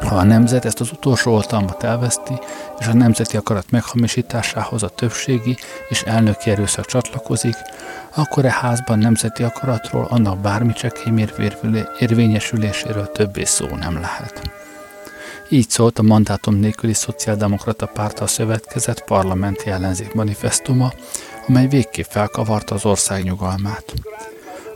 Ha 0.00 0.14
a 0.14 0.22
nemzet 0.24 0.64
ezt 0.64 0.80
az 0.80 0.90
utolsó 0.92 1.32
oltalmat 1.32 1.82
elveszti, 1.82 2.38
és 2.78 2.86
a 2.86 2.94
nemzeti 2.94 3.36
akarat 3.36 3.70
meghamisításához 3.70 4.82
a 4.82 4.88
többségi 4.88 5.56
és 5.88 6.02
elnöki 6.02 6.50
erőszak 6.50 6.86
csatlakozik, 6.86 7.56
akkor 8.14 8.44
e 8.44 8.50
házban 8.50 8.98
nemzeti 8.98 9.42
akaratról, 9.42 10.06
annak 10.10 10.38
bármi 10.38 10.72
csekély 10.72 11.26
érvényesüléséről 11.98 13.12
többé 13.12 13.44
szó 13.44 13.66
nem 13.66 14.00
lehet. 14.00 14.50
Így 15.48 15.70
szólt 15.70 15.98
a 15.98 16.02
mandátum 16.02 16.54
nélküli 16.54 16.94
szociáldemokrata 16.94 17.86
pártal 17.86 18.26
szövetkezett 18.26 19.04
parlamenti 19.04 19.70
ellenzék 19.70 20.14
manifestuma, 20.14 20.92
amely 21.48 21.68
végképp 21.68 22.06
felkavarta 22.08 22.74
az 22.74 22.84
ország 22.84 23.22
nyugalmát. 23.22 23.92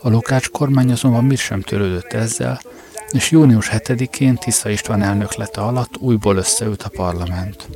A 0.03 0.09
Lukács 0.09 0.51
kormány 0.51 0.91
azonban 0.91 1.25
mit 1.25 1.39
sem 1.39 1.61
törődött 1.61 2.13
ezzel, 2.13 2.61
és 3.11 3.31
június 3.31 3.71
7-én 3.73 4.35
Tisza 4.35 4.69
István 4.69 5.03
elnöklete 5.03 5.61
alatt 5.61 5.97
újból 5.97 6.37
összeült 6.37 6.83
a 6.83 6.89
parlament. 6.89 7.69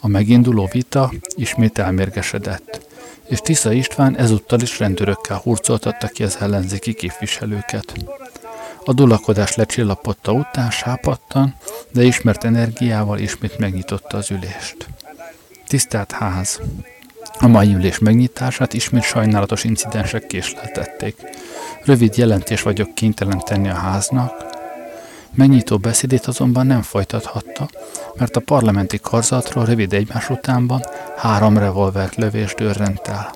A 0.00 0.08
meginduló 0.08 0.68
vita 0.72 1.12
ismét 1.34 1.78
elmérgesedett, 1.78 2.88
és 3.30 3.38
Tisza 3.38 3.72
István 3.72 4.16
ezúttal 4.16 4.60
is 4.60 4.78
rendőrökkel 4.78 5.36
hurcoltatta 5.36 6.06
ki 6.06 6.22
az 6.22 6.36
ellenzéki 6.40 6.94
képviselőket. 6.94 7.92
A 8.84 8.92
dulakodás 8.92 9.54
lecsillapotta 9.54 10.32
után 10.32 10.70
sápadtan, 10.70 11.54
de 11.92 12.02
ismert 12.02 12.44
energiával 12.44 13.18
ismét 13.18 13.58
megnyitotta 13.58 14.16
az 14.16 14.30
ülést. 14.30 14.86
Tisztelt 15.66 16.12
ház! 16.12 16.60
A 17.38 17.46
mai 17.46 17.74
ülés 17.74 17.98
megnyitását 17.98 18.74
ismét 18.74 19.02
sajnálatos 19.02 19.64
incidensek 19.64 20.26
késleltették. 20.26 21.16
Rövid 21.84 22.16
jelentés 22.16 22.62
vagyok 22.62 22.94
kénytelen 22.94 23.38
tenni 23.38 23.68
a 23.68 23.74
háznak, 23.74 24.50
Megnyitó 25.34 25.78
beszédét 25.78 26.26
azonban 26.26 26.66
nem 26.66 26.82
folytathatta, 26.82 27.68
mert 28.14 28.36
a 28.36 28.40
parlamenti 28.40 28.98
karzatról 29.02 29.64
rövid 29.64 29.92
egymás 29.92 30.30
utánban 30.30 30.82
három 31.20 31.58
revolvert 31.58 32.14
lövés 32.14 32.54
dörrent 32.54 33.08
el. 33.08 33.34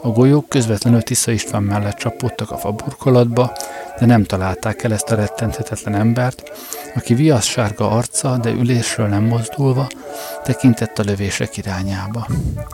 A 0.00 0.08
golyók 0.08 0.48
közvetlenül 0.48 1.02
Tisza 1.02 1.30
István 1.30 1.62
mellett 1.62 1.96
csapódtak 1.96 2.50
a 2.50 2.56
faburkolatba, 2.56 3.52
de 3.98 4.06
nem 4.06 4.24
találták 4.24 4.82
el 4.82 4.92
ezt 4.92 5.10
a 5.10 5.14
rettenthetetlen 5.14 5.94
embert, 5.94 6.50
aki 6.94 7.14
viasz 7.14 7.44
sárga 7.44 7.90
arca, 7.90 8.36
de 8.36 8.50
ülésről 8.50 9.06
nem 9.06 9.22
mozdulva, 9.22 9.86
tekintett 10.42 10.98
a 10.98 11.02
lövések 11.02 11.56
irányába. 11.56 12.26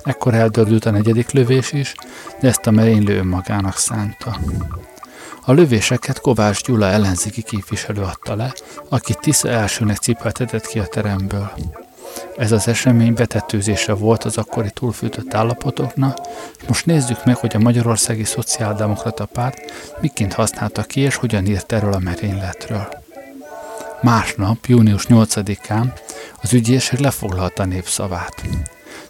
Ekkor 0.03 0.35
eldördült 0.35 0.85
a 0.85 0.91
negyedik 0.91 1.31
lövés 1.31 1.73
is, 1.73 1.95
de 2.41 2.49
ezt 2.49 2.67
a 2.67 2.71
merénylő 2.71 3.19
önmagának 3.19 3.77
szánta. 3.77 4.37
A 5.45 5.53
lövéseket 5.53 6.21
Kovács 6.21 6.63
Gyula 6.63 6.87
ellenzéki 6.87 7.43
képviselő 7.43 8.03
adta 8.03 8.37
le, 8.37 8.53
aki 8.89 9.15
Tisza 9.21 9.49
elsőnek 9.49 9.97
cipeltetett 9.97 10.67
ki 10.67 10.79
a 10.79 10.87
teremből. 10.87 11.53
Ez 12.37 12.53
az 12.53 12.69
esemény 12.69 13.15
betetőzése 13.15 13.93
volt 13.93 14.25
az 14.25 14.37
akkori 14.37 14.71
túlfűtött 14.71 15.35
állapotoknak, 15.35 16.19
most 16.69 16.87
nézzük 16.87 17.25
meg, 17.25 17.37
hogy 17.37 17.57
a 17.57 17.59
Magyarországi 17.59 18.25
Szociáldemokrata 18.25 19.27
Párt 19.27 19.59
miként 20.01 20.33
használta 20.33 20.83
ki, 20.83 21.01
és 21.01 21.15
hogyan 21.15 21.47
írt 21.47 21.73
erről 21.73 21.93
a 21.93 21.99
merényletről. 21.99 22.89
Másnap, 24.03 24.67
június 24.67 25.07
8-án 25.09 25.87
az 26.43 26.53
ügyészség 26.53 26.99
lefoglalta 26.99 27.65
népszavát 27.65 28.43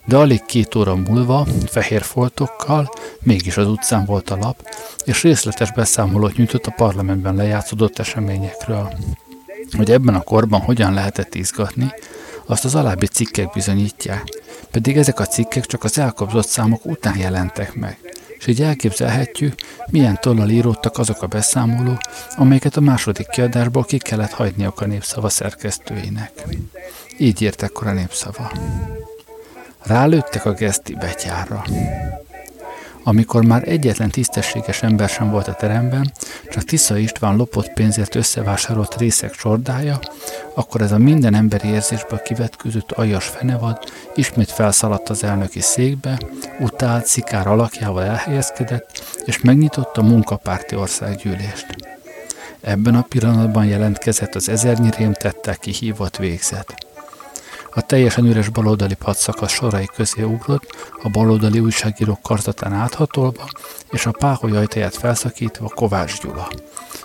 de 0.09 0.17
alig 0.17 0.45
két 0.45 0.75
óra 0.75 0.95
múlva, 0.97 1.47
fehér 1.67 2.03
foltokkal, 2.03 2.91
mégis 3.21 3.57
az 3.57 3.67
utcán 3.67 4.05
volt 4.05 4.31
a 4.31 4.37
lap, 4.37 4.69
és 5.05 5.23
részletes 5.23 5.73
beszámolót 5.73 6.37
nyújtott 6.37 6.67
a 6.67 6.75
parlamentben 6.77 7.35
lejátszódott 7.35 7.99
eseményekről. 7.99 8.93
Hogy 9.77 9.91
ebben 9.91 10.15
a 10.15 10.21
korban 10.21 10.61
hogyan 10.61 10.95
lehetett 10.95 11.35
izgatni, 11.35 11.93
azt 12.49 12.65
az 12.65 12.75
alábbi 12.75 13.07
cikkek 13.07 13.53
bizonyítják, 13.53 14.25
pedig 14.71 14.97
ezek 14.97 15.21
a 15.21 15.27
cikkek 15.27 15.67
csak 15.67 15.85
az 15.85 15.99
elkobzott 15.99 16.47
számok 16.47 16.85
után 16.85 17.19
jelentek 17.19 17.75
meg, 17.75 17.99
és 18.39 18.47
így 18.47 18.63
elképzelhetjük, 18.63 19.55
milyen 19.91 20.19
tollal 20.21 20.49
íródtak 20.49 20.99
azok 20.99 21.23
a 21.23 21.27
beszámolók, 21.27 22.01
amelyeket 22.37 22.77
a 22.77 22.81
második 22.81 23.29
kiadásból 23.29 23.85
ki 23.85 23.99
kellett 23.99 24.31
hagyniuk 24.31 24.81
a 24.81 24.87
népszava 24.87 25.29
szerkesztőinek. 25.29 26.33
Így 27.19 27.43
írt 27.43 27.63
ekkor 27.63 27.87
a 27.87 27.93
népszava. 27.93 28.53
Rálőttek 29.83 30.45
a 30.45 30.53
geszti 30.53 30.95
betyárra. 30.95 31.65
Amikor 33.09 33.45
már 33.45 33.69
egyetlen 33.69 34.11
tisztességes 34.11 34.83
ember 34.83 35.09
sem 35.09 35.31
volt 35.31 35.49
a 35.49 35.55
teremben, 35.55 36.13
csak 36.51 36.63
Tisza 36.65 36.97
István 36.97 37.37
lopott 37.37 37.73
pénzért 37.73 38.15
összevásárolt 38.15 38.97
részek 38.97 39.31
csordája, 39.31 39.99
akkor 40.55 40.81
ez 40.81 40.93
a 40.93 40.99
minden 40.99 41.35
emberi 41.35 41.69
érzésből 41.69 42.23
kivetkőzött 42.23 42.91
aljas 42.91 43.27
fenevad 43.27 43.79
ismét 44.15 44.51
felszaladt 44.51 45.09
az 45.09 45.25
elnöki 45.25 45.61
székbe, 45.61 46.19
utált, 46.61 47.07
szikár 47.07 47.47
alakjával 47.47 48.05
elhelyezkedett, 48.05 49.03
és 49.25 49.41
megnyitotta 49.41 50.01
a 50.01 50.05
munkapárti 50.05 50.77
országgyűlést. 50.77 51.67
Ebben 52.61 52.95
a 52.95 53.07
pillanatban 53.09 53.65
jelentkezett 53.65 54.35
az 54.35 54.49
ezernyi 54.49 54.91
rémtettel 54.97 55.57
kihívott 55.57 56.17
végzet. 56.17 56.88
A 57.79 57.83
teljesen 57.83 58.25
üres 58.25 58.49
baloldali 58.49 58.95
padszakasz 58.95 59.53
sorai 59.53 59.87
közé 59.95 60.23
ugrott, 60.23 60.91
a 61.03 61.09
baloldali 61.09 61.61
újságírók 61.61 62.23
karzatán 62.23 62.73
áthatolva, 62.73 63.49
és 63.91 64.07
a 64.07 64.11
páholy 64.11 64.57
ajtaját 64.57 64.97
felszakítva 64.97 65.69
Kovács 65.75 66.21
Gyula, 66.21 66.49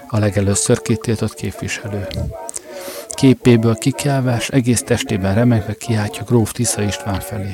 a 0.08 0.20
legelőször 0.20 0.82
kitiltott 0.82 1.34
képviselő. 1.34 2.08
Képéből 3.10 3.76
kikelvás, 3.76 4.50
egész 4.50 4.84
testében 4.84 5.36
remegve 5.36 5.74
kiáltja 5.74 6.24
Gróf 6.24 6.52
Tisza 6.52 6.82
István 6.82 7.20
felé. 7.20 7.54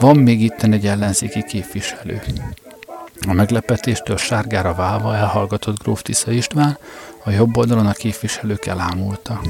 Van 0.00 0.16
még 0.16 0.40
itten 0.42 0.72
egy 0.72 0.86
ellenzéki 0.86 1.44
képviselő. 1.44 2.22
A 3.28 3.32
meglepetéstől 3.32 4.16
sárgára 4.16 4.74
válva 4.74 5.16
elhallgatott 5.16 5.82
Gróf 5.82 6.02
Tisza 6.02 6.30
István, 6.30 6.78
a 7.24 7.30
jobb 7.30 7.56
oldalon 7.56 7.86
a 7.86 7.92
képviselők 7.92 8.66
elámulta. 8.66 9.40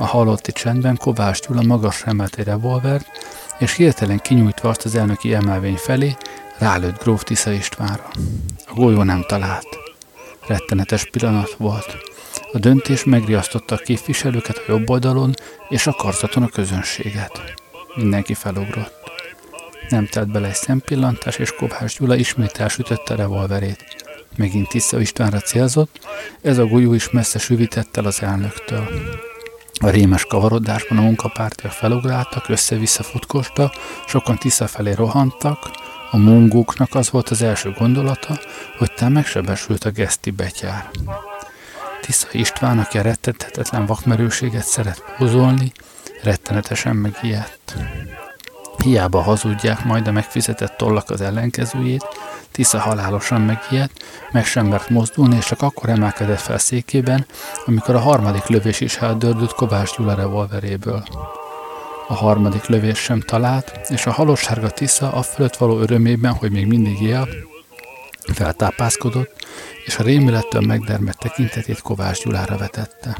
A 0.00 0.06
halotti 0.06 0.52
csendben 0.52 0.96
Kovács 0.96 1.40
Gyula 1.40 1.62
magas 1.62 2.02
emelt 2.04 2.34
egy 2.38 2.44
revolvert, 2.44 3.06
és 3.58 3.74
hirtelen 3.74 4.18
kinyújtva 4.18 4.68
azt 4.68 4.84
az 4.84 4.94
elnöki 4.94 5.34
emelvény 5.34 5.76
felé, 5.76 6.16
rálőtt 6.58 7.02
Gróf 7.02 7.22
Tisza 7.22 7.50
Istvánra. 7.50 8.10
A 8.66 8.74
golyó 8.74 9.02
nem 9.02 9.24
talált. 9.28 9.66
Rettenetes 10.46 11.10
pillanat 11.10 11.54
volt. 11.58 11.96
A 12.52 12.58
döntés 12.58 13.04
megriasztotta 13.04 13.74
a 13.74 13.78
képviselőket 13.78 14.56
a 14.56 14.62
jobb 14.68 14.90
oldalon, 14.90 15.34
és 15.68 15.86
a 15.86 15.92
karzaton 15.92 16.42
a 16.42 16.48
közönséget. 16.48 17.54
Mindenki 17.94 18.34
felugrott. 18.34 19.10
Nem 19.88 20.06
telt 20.06 20.30
bele 20.30 20.48
egy 20.48 20.54
szempillantás, 20.54 21.36
és 21.36 21.54
Kovács 21.54 21.98
Gyula 21.98 22.16
ismét 22.16 22.58
elsütötte 22.58 23.14
revolverét. 23.14 23.84
Megint 24.36 24.68
Tisza 24.68 25.00
Istvánra 25.00 25.40
célzott, 25.40 25.98
ez 26.42 26.58
a 26.58 26.66
golyó 26.66 26.94
is 26.94 27.10
messze 27.10 27.38
süvített 27.38 27.96
el 27.96 28.04
az 28.04 28.22
elnöktől. 28.22 28.88
A 29.82 29.88
rémes 29.88 30.24
kavarodásban 30.24 30.98
a 30.98 31.02
munkapártiak 31.02 31.72
felugráltak, 31.72 32.48
össze-vissza 32.48 33.02
futkosta, 33.02 33.72
sokan 34.06 34.38
Tisza 34.38 34.66
felé 34.66 34.92
rohantak, 34.92 35.70
a 36.10 36.16
mungóknak 36.16 36.94
az 36.94 37.10
volt 37.10 37.28
az 37.28 37.42
első 37.42 37.74
gondolata, 37.78 38.38
hogy 38.78 38.92
te 38.92 39.08
megsebesült 39.08 39.84
a 39.84 39.90
geszti 39.90 40.30
betyár. 40.30 40.90
Tisza 42.00 42.28
István, 42.32 42.78
aki 42.78 42.98
a 42.98 43.02
rettethetetlen 43.02 43.86
vakmerőséget 43.86 44.64
szeret 44.64 45.02
pózolni, 45.16 45.72
rettenetesen 46.22 46.96
megijedt. 46.96 47.76
Hiába 48.84 49.20
hazudják 49.20 49.84
majd 49.84 50.06
a 50.06 50.12
megfizetett 50.12 50.76
tollak 50.76 51.10
az 51.10 51.20
ellenkezőjét, 51.20 52.06
Tisza 52.60 52.80
halálosan 52.80 53.40
megijedt, 53.40 54.04
meg 54.32 54.44
sem 54.44 54.66
mert 54.66 54.88
mozdulni, 54.88 55.36
és 55.36 55.44
csak 55.44 55.62
akkor 55.62 55.88
emelkedett 55.88 56.40
fel 56.40 56.58
székében, 56.58 57.26
amikor 57.66 57.94
a 57.94 57.98
harmadik 57.98 58.46
lövés 58.46 58.80
is 58.80 58.96
eldördült 58.96 59.52
Kovács 59.52 59.96
Gyula 59.96 60.14
revolveréből. 60.14 61.02
A 62.08 62.14
harmadik 62.14 62.66
lövés 62.66 62.98
sem 62.98 63.20
talált, 63.20 63.80
és 63.88 64.06
a 64.06 64.12
halosárga 64.12 64.70
Tisza 64.70 65.12
a 65.12 65.22
fölött 65.22 65.56
való 65.56 65.78
örömében, 65.78 66.32
hogy 66.32 66.50
még 66.50 66.66
mindig 66.66 67.02
él, 67.02 67.28
feltápászkodott, 68.32 69.46
és 69.84 69.98
a 69.98 70.02
rémülettől 70.02 70.62
megdermett 70.66 71.18
tekintetét 71.18 71.80
Kovács 71.80 72.22
Gyulára 72.22 72.56
vetette. 72.56 73.18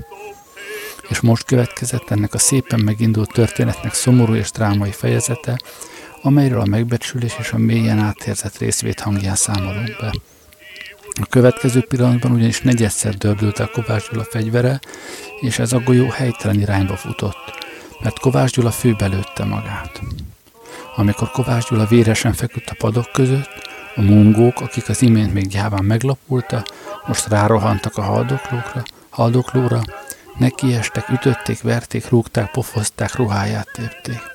És 1.08 1.20
most 1.20 1.44
következett 1.44 2.10
ennek 2.10 2.34
a 2.34 2.38
szépen 2.38 2.80
megindult 2.80 3.32
történetnek 3.32 3.94
szomorú 3.94 4.34
és 4.34 4.50
drámai 4.50 4.92
fejezete, 4.92 5.58
amelyről 6.22 6.60
a 6.60 6.66
megbecsülés 6.66 7.36
és 7.38 7.52
a 7.52 7.58
mélyen 7.58 7.98
átérzett 7.98 8.58
részvét 8.58 9.00
hangján 9.00 9.34
számolunk 9.34 9.96
be. 10.00 10.12
A 11.20 11.26
következő 11.26 11.80
pillanatban 11.80 12.32
ugyanis 12.32 12.60
negyedszer 12.60 13.14
dördült 13.14 13.58
el 13.60 13.70
Kovács 13.72 14.10
Gyula 14.10 14.24
fegyvere, 14.24 14.80
és 15.40 15.58
ez 15.58 15.72
a 15.72 15.80
golyó 15.80 16.08
helytelen 16.08 16.60
irányba 16.60 16.96
futott, 16.96 17.58
mert 18.02 18.18
Kovács 18.18 18.52
Gyula 18.52 18.70
főbelőtte 18.70 19.44
magát. 19.44 20.00
Amikor 20.96 21.30
Kovács 21.30 21.68
Gyula 21.68 21.86
véresen 21.86 22.32
feküdt 22.32 22.70
a 22.70 22.74
padok 22.78 23.12
között, 23.12 23.68
a 23.94 24.00
mungók, 24.00 24.60
akik 24.60 24.88
az 24.88 25.02
imént 25.02 25.32
még 25.32 25.46
gyáván 25.46 25.84
meglapulta, 25.84 26.62
most 27.06 27.28
rárohantak 27.28 27.96
a 27.96 28.02
haldoklókra, 28.02 28.82
haldoklóra, 29.10 29.80
nekiestek, 30.38 31.08
ütötték, 31.08 31.62
verték, 31.62 32.08
rúgták, 32.08 32.50
pofozták, 32.50 33.14
ruháját 33.14 33.68
tépték. 33.72 34.30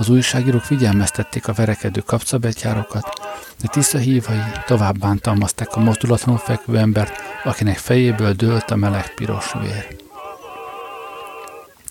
Az 0.00 0.08
újságírók 0.08 0.62
figyelmeztették 0.62 1.48
a 1.48 1.52
verekedő 1.52 2.00
kapcabetyárokat, 2.00 3.08
de 3.60 3.68
tiszta 3.68 3.98
hívai 3.98 4.42
tovább 4.66 4.98
bántalmazták 4.98 5.76
a 5.76 5.80
mozdulatlanul 5.80 6.40
fekvő 6.40 6.78
embert, 6.78 7.12
akinek 7.44 7.76
fejéből 7.76 8.32
dőlt 8.32 8.70
a 8.70 8.76
meleg 8.76 9.14
piros 9.14 9.52
vér. 9.52 9.96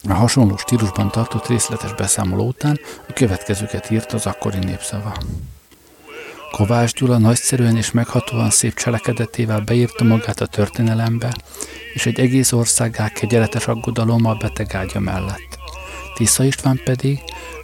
A 0.07 0.13
hasonló 0.13 0.57
stílusban 0.57 1.11
tartott 1.11 1.47
részletes 1.47 1.93
beszámoló 1.93 2.47
után 2.47 2.79
a 3.07 3.13
következőket 3.13 3.91
írt 3.91 4.13
az 4.13 4.25
akkori 4.25 4.57
népszava. 4.57 5.13
Kovács 6.51 6.93
Gyula 6.93 7.17
nagyszerűen 7.17 7.77
és 7.77 7.91
meghatóan 7.91 8.49
szép 8.49 8.75
cselekedetével 8.75 9.59
beírta 9.61 10.03
magát 10.03 10.41
a 10.41 10.45
történelembe, 10.45 11.35
és 11.93 12.05
egy 12.05 12.19
egész 12.19 12.51
országá 12.51 13.09
kegyeletes 13.09 13.67
aggodalommal 13.67 14.37
beteg 14.41 14.75
ágya 14.75 14.99
mellett. 14.99 15.57
Tisza 16.15 16.43
István 16.43 16.81
pedig, 16.83 17.19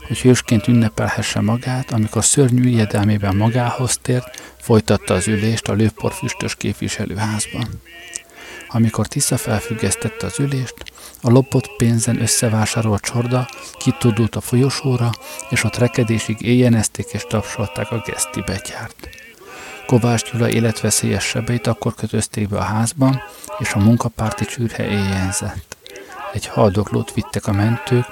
hogy 0.07 0.19
hősként 0.19 0.67
ünnepelhesse 0.67 1.41
magát, 1.41 1.91
amikor 1.91 2.25
szörnyű 2.25 2.67
ijedelmében 2.67 3.35
magához 3.35 3.97
tért, 4.01 4.53
folytatta 4.61 5.13
az 5.13 5.27
ülést 5.27 5.67
a 5.67 5.73
lőporfüstös 5.73 6.55
képviselőházban. 6.55 7.67
Amikor 8.67 9.07
Tisza 9.07 9.37
felfüggesztette 9.37 10.25
az 10.25 10.39
ülést, 10.39 10.75
a 11.21 11.29
lopott 11.29 11.75
pénzen 11.77 12.21
összevásárolt 12.21 13.01
csorda 13.01 13.47
kitudult 13.77 14.35
a 14.35 14.41
folyosóra, 14.41 15.11
és 15.49 15.63
ott 15.63 15.77
rekedésig 15.77 16.41
éjjenezték 16.41 17.05
és 17.11 17.25
tapsolták 17.27 17.91
a 17.91 18.03
geszti 18.05 18.41
betyárt. 18.45 19.09
Kovács 19.85 20.31
Gyula 20.31 20.49
életveszélyes 20.49 21.23
sebeit 21.23 21.67
akkor 21.67 21.95
kötözték 21.95 22.49
be 22.49 22.57
a 22.57 22.61
házban, 22.61 23.21
és 23.59 23.73
a 23.73 23.79
munkapárti 23.79 24.45
csűrhe 24.45 24.87
éjjenzett. 24.87 25.77
Egy 26.33 26.45
haldoklót 26.45 27.13
vittek 27.13 27.47
a 27.47 27.51
mentők, 27.51 28.05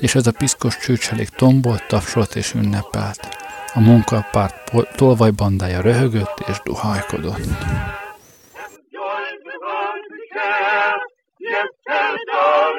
és 0.00 0.14
ez 0.14 0.26
a 0.26 0.32
piszkos 0.32 0.78
csőcselék 0.78 1.28
tombolt, 1.28 1.86
tapsolt 1.86 2.34
és 2.34 2.54
ünnepelt. 2.54 3.28
A 3.74 3.80
munkapárt 3.80 4.72
tolvajbandája 4.96 5.80
röhögött 5.80 6.44
és 6.48 6.60
duhajkodott. 6.64 7.46
came 11.86 12.75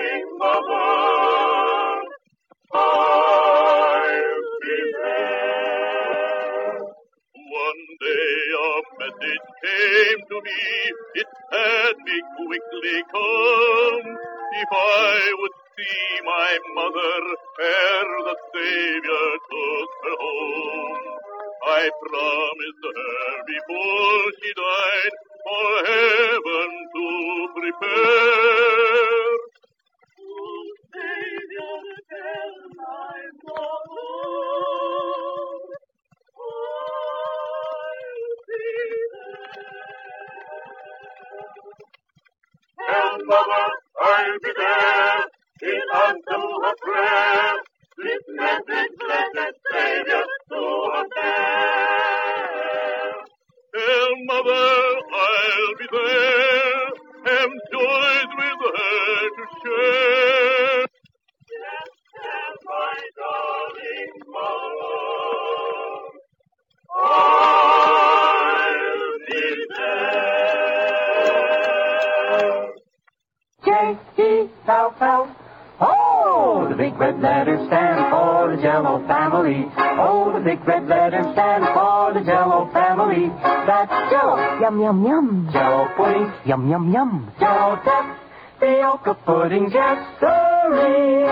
sirree. 90.19 91.26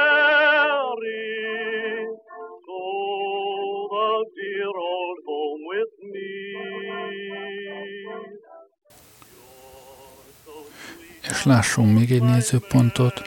És 11.30 11.44
lássunk 11.44 11.98
még 11.98 12.12
egy 12.12 12.22
nézőpontot, 12.22 13.22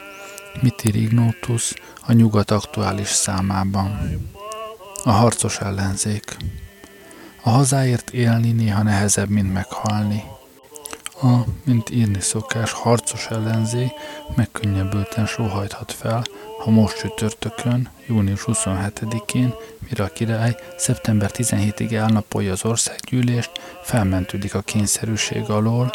mit 0.61 0.83
ír 0.83 0.95
Ignótus 0.95 1.73
a 2.05 2.13
nyugat 2.13 2.51
aktuális 2.51 3.07
számában. 3.07 4.19
A 5.03 5.11
harcos 5.11 5.59
ellenzék. 5.59 6.37
A 7.43 7.49
hazáért 7.49 8.09
élni 8.09 8.51
néha 8.51 8.83
nehezebb, 8.83 9.29
mint 9.29 9.53
meghalni. 9.53 10.23
A, 11.21 11.37
mint 11.63 11.89
írni 11.89 12.19
szokás, 12.19 12.71
harcos 12.71 13.27
ellenzék 13.29 13.91
megkönnyebbülten 14.35 15.25
sóhajthat 15.25 15.91
fel, 15.91 16.23
ha 16.63 16.71
most 16.71 16.97
csütörtökön, 16.97 17.89
június 18.07 18.43
27-én, 18.47 19.53
mire 19.89 20.03
a 20.03 20.07
király 20.07 20.55
szeptember 20.77 21.31
17-ig 21.33 21.93
elnapolja 21.93 22.51
az 22.51 22.65
országgyűlést, 22.65 23.51
felmentődik 23.83 24.53
a 24.53 24.61
kényszerűség 24.61 25.49
alól, 25.49 25.91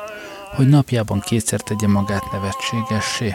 hogy 0.55 0.68
napjában 0.68 1.20
kétszer 1.20 1.61
tegye 1.61 1.88
magát 1.88 2.32
nevetségessé. 2.32 3.34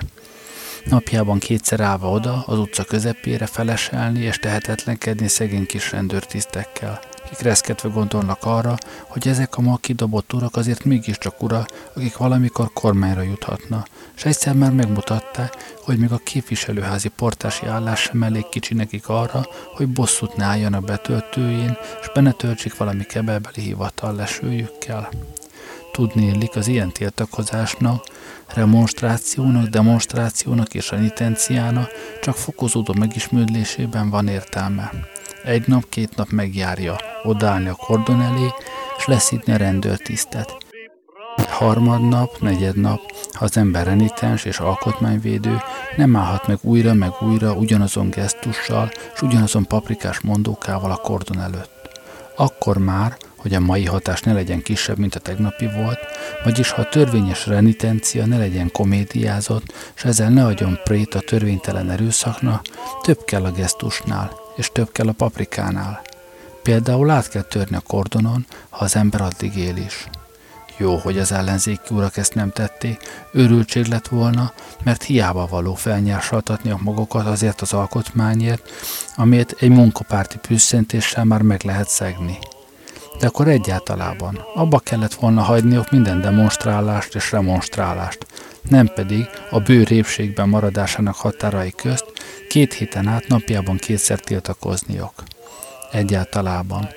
Napjában 0.86 1.40
kétszer 1.40 1.80
állva 1.80 2.10
oda, 2.10 2.44
az 2.46 2.60
utca 2.60 2.84
közepére 2.84 3.46
feleselni 3.46 4.20
és 4.20 4.38
tehetetlenkedni 4.38 5.28
szegény 5.28 5.66
kis 5.66 5.92
rendőrtisztekkel 5.92 7.00
akik 7.34 7.46
reszketve 7.46 7.90
gondolnak 7.90 8.44
arra, 8.44 8.76
hogy 9.08 9.28
ezek 9.28 9.58
a 9.58 9.62
ma 9.62 9.78
kidobott 9.78 10.34
urak 10.34 10.56
azért 10.56 10.84
mégiscsak 10.84 11.44
ura, 11.44 11.66
akik 11.96 12.18
valamikor 12.18 12.74
kormányra 12.74 13.22
juthatna, 13.22 13.86
és 14.16 14.26
egyszer 14.26 14.54
már 14.54 14.72
megmutatták, 14.72 15.56
hogy 15.84 15.98
még 15.98 16.12
a 16.12 16.18
képviselőházi 16.18 17.08
portási 17.08 17.66
állás 17.66 18.00
sem 18.00 18.24
elég 18.24 18.50
kicsi 18.50 18.74
nekik 18.74 19.10
arra, 19.10 19.46
hogy 19.76 19.88
bosszút 19.88 20.36
ne 20.36 20.44
álljanak 20.44 20.84
betöltőjén, 20.84 21.78
és 22.02 22.08
benetöltsék 22.14 22.78
valami 22.78 23.04
kebelbeli 23.04 23.62
hivatal 23.62 24.16
lesőjükkel. 24.16 25.10
Tudni 25.94 26.26
illik 26.26 26.56
az 26.56 26.68
ilyen 26.68 26.92
tiltakozásnak, 26.92 28.04
remonstrációnak, 28.48 29.66
demonstrációnak 29.66 30.74
és 30.74 30.90
renitenciának 30.90 31.90
csak 32.22 32.36
fokozódó 32.36 32.94
megismődlésében 32.94 34.10
van 34.10 34.28
értelme. 34.28 34.92
Egy 35.44 35.68
nap, 35.68 35.90
két 35.90 36.16
nap 36.16 36.30
megjárja 36.30 36.96
odállni 37.24 37.68
a 37.68 37.74
kordon 37.74 38.22
elé, 38.22 38.48
és 38.98 39.06
leszítni 39.06 39.54
a 39.54 39.58
rendőrtisztet. 39.58 40.58
Harmadnap, 41.50 42.40
negyednap, 42.40 43.00
ha 43.34 43.46
az 43.46 43.58
ember 43.58 43.86
renitens 43.86 44.46
és 44.46 44.60
alkotmányvédő, 44.60 45.58
nem 45.98 46.16
állhat 46.16 46.48
meg 46.48 46.58
újra 46.62 46.94
meg 46.94 47.12
újra 47.22 47.54
ugyanazon 47.54 48.10
gesztussal 48.10 48.92
és 49.14 49.22
ugyanazon 49.22 49.66
paprikás 49.66 50.20
mondókával 50.20 50.92
a 50.92 50.96
kordon 50.96 51.40
előtt. 51.40 52.02
Akkor 52.36 52.78
már, 52.78 53.18
hogy 53.44 53.54
a 53.54 53.60
mai 53.60 53.86
hatás 53.86 54.22
ne 54.22 54.34
legyen 54.34 54.62
kisebb, 54.62 54.98
mint 54.98 55.16
a 55.16 55.20
tegnapi 55.20 55.70
volt, 55.76 56.00
vagyis 56.44 56.72
ha 56.72 56.82
a 56.82 56.90
törvényes 56.90 57.48
renitencia 57.48 58.26
ne 58.26 58.38
legyen 58.38 58.72
komédiázott, 58.72 59.74
és 59.96 60.04
ezzel 60.04 60.30
ne 60.30 60.46
adjon 60.46 60.80
prét 60.84 61.14
a 61.14 61.20
törvénytelen 61.20 61.90
erőszakna, 61.90 62.62
több 63.02 63.24
kell 63.26 63.44
a 63.44 63.52
gesztusnál, 63.52 64.32
és 64.56 64.70
több 64.74 64.92
kell 64.92 65.08
a 65.08 65.12
paprikánál. 65.12 66.02
Például 66.62 67.10
át 67.10 67.30
kell 67.30 67.42
törni 67.42 67.76
a 67.76 67.80
kordonon, 67.88 68.46
ha 68.70 68.84
az 68.84 68.96
ember 68.96 69.22
addig 69.22 69.58
él 69.58 69.76
is. 69.76 70.08
Jó, 70.78 70.96
hogy 70.96 71.18
az 71.18 71.32
ellenzéki 71.32 71.94
urak 71.94 72.18
ezt 72.18 72.36
nem 72.36 72.52
tették, 72.52 73.00
őrültség 73.32 73.86
lett 73.86 74.08
volna, 74.08 74.54
mert 74.84 75.04
hiába 75.04 75.48
való 75.48 75.74
felnyársaltatni 75.74 76.72
a 76.72 76.80
magukat 76.82 77.26
azért 77.26 77.62
az 77.62 77.74
alkotmányért, 77.74 78.70
amit 79.16 79.56
egy 79.60 79.70
munkapárti 79.70 80.38
püsszentéssel 80.38 81.24
már 81.24 81.42
meg 81.42 81.64
lehet 81.64 81.90
szegni. 81.90 82.38
De 83.20 83.28
akkor 83.28 83.48
egyáltalában 83.48 84.46
abba 84.56 84.80
kellett 84.80 85.14
volna 85.14 85.42
hagyniuk 85.42 85.92
minden 85.92 86.22
demonstrálást 86.22 87.16
és 87.16 87.32
remonstrálást, 87.32 88.26
nem 88.70 88.88
pedig 88.88 89.30
a 89.50 89.60
bő 89.60 89.84
répségben 89.84 90.50
maradásának 90.50 91.16
határai 91.16 91.72
közt 91.72 92.06
két 92.50 92.74
héten 92.74 93.08
át 93.08 93.28
napjában 93.28 93.78
kétszer 93.78 94.20
tiltakozniok. 94.20 95.14
Egyáltalában. 95.92 96.90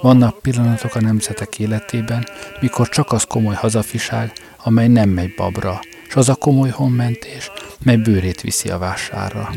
Vannak 0.00 0.38
pillanatok 0.38 0.94
a 0.94 1.00
nemzetek 1.00 1.58
életében, 1.58 2.26
mikor 2.60 2.88
csak 2.88 3.12
az 3.12 3.24
komoly 3.24 3.54
hazafiság, 3.54 4.32
amely 4.62 4.88
nem 4.88 5.08
megy 5.08 5.34
babra, 5.34 5.80
és 6.08 6.14
az 6.14 6.28
a 6.28 6.34
komoly 6.34 6.70
honmentés, 6.70 7.50
mely 7.82 7.96
bőrét 7.96 8.40
viszi 8.40 8.68
a 8.68 8.78
vására. 8.78 9.50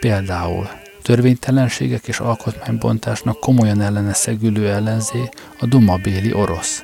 Például 0.00 0.68
törvénytelenségek 1.08 2.08
és 2.08 2.20
alkotmánybontásnak 2.20 3.40
komolyan 3.40 3.80
ellene 3.80 4.12
szegülő 4.12 4.68
ellenzé 4.68 5.28
a 5.60 5.66
Dumabéli 5.66 6.32
orosz, 6.32 6.82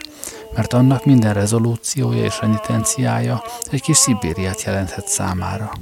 mert 0.55 0.73
annak 0.73 1.05
minden 1.05 1.35
rezolúciója 1.35 2.25
és 2.25 2.41
renitenciája 2.41 3.43
egy 3.71 3.83
kis 3.83 3.97
Szibériát 3.97 4.63
jelenthet 4.63 5.09
számára. 5.09 5.73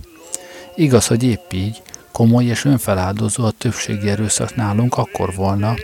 Igaz, 0.74 1.06
hogy 1.06 1.22
épp 1.22 1.52
így, 1.52 1.82
komoly 2.12 2.44
és 2.44 2.64
önfeláldozó 2.64 3.44
a 3.44 3.50
többségi 3.50 4.08
erőszak 4.08 4.54
nálunk 4.54 4.96
akkor 4.96 5.34
volna, 5.34 5.74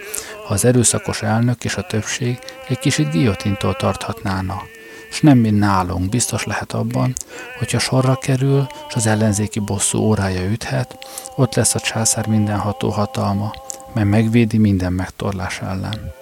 ha 0.46 0.54
az 0.54 0.64
erőszakos 0.64 1.22
elnök 1.22 1.64
és 1.64 1.76
a 1.76 1.82
többség 1.82 2.38
egy 2.68 2.78
kicsit 2.78 3.10
guillotintól 3.10 3.74
tarthatnána. 3.74 4.62
És 5.10 5.20
nem 5.20 5.38
mind 5.38 5.58
nálunk, 5.58 6.08
biztos 6.08 6.44
lehet 6.44 6.72
abban, 6.72 7.14
hogyha 7.58 7.78
sorra 7.78 8.16
kerül, 8.16 8.66
és 8.88 8.94
az 8.94 9.06
ellenzéki 9.06 9.60
bosszú 9.60 9.98
órája 9.98 10.50
üthet, 10.50 10.98
ott 11.36 11.54
lesz 11.54 11.74
a 11.74 11.80
császár 11.80 12.26
mindenható 12.26 12.90
hatalma, 12.90 13.52
mely 13.94 14.04
megvédi 14.04 14.58
minden 14.58 14.92
megtorlás 14.92 15.60
ellen. 15.60 16.12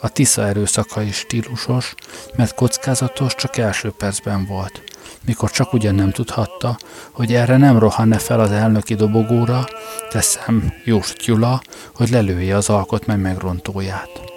A 0.00 0.08
Tisza 0.08 0.46
erőszaka 0.46 1.02
is 1.02 1.16
stílusos, 1.16 1.94
mert 2.36 2.54
kockázatos 2.54 3.34
csak 3.34 3.56
első 3.56 3.90
percben 3.90 4.46
volt, 4.46 4.82
mikor 5.24 5.50
csak 5.50 5.72
ugyan 5.72 5.94
nem 5.94 6.10
tudhatta, 6.10 6.78
hogy 7.12 7.34
erre 7.34 7.56
nem 7.56 7.78
rohanne 7.78 8.18
fel 8.18 8.40
az 8.40 8.50
elnöki 8.50 8.94
dobogóra, 8.94 9.64
teszem 10.10 10.72
Jóst 10.84 11.16
Gyula, 11.16 11.60
hogy 11.94 12.10
lelője 12.10 12.56
az 12.56 12.68
alkotmány 12.68 13.18
megrontóját. 13.18 14.35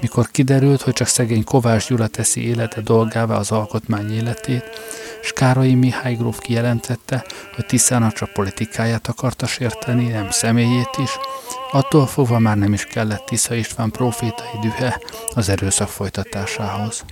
Mikor 0.00 0.30
kiderült, 0.30 0.82
hogy 0.82 0.92
csak 0.92 1.06
szegény 1.06 1.44
Kovács 1.44 1.88
Gyula 1.88 2.06
teszi 2.06 2.46
élete 2.46 2.80
dolgává 2.80 3.36
az 3.36 3.50
alkotmány 3.50 4.14
életét, 4.14 4.64
és 5.22 5.32
Károlyi 5.32 5.74
Mihály 5.74 6.14
gróf 6.14 6.38
kijelentette, 6.38 7.24
hogy 7.54 7.66
Tiszának 7.66 8.12
csak 8.12 8.32
politikáját 8.32 9.08
akarta 9.08 9.46
sérteni, 9.46 10.06
nem 10.06 10.30
személyét 10.30 10.96
is, 11.02 11.10
attól 11.72 12.06
fogva 12.06 12.38
már 12.38 12.56
nem 12.56 12.72
is 12.72 12.84
kellett 12.84 13.26
Tisza 13.26 13.54
István 13.54 13.90
profétai 13.90 14.58
dühe 14.60 15.00
az 15.34 15.48
erőszak 15.48 15.88
folytatásához. 15.88 17.04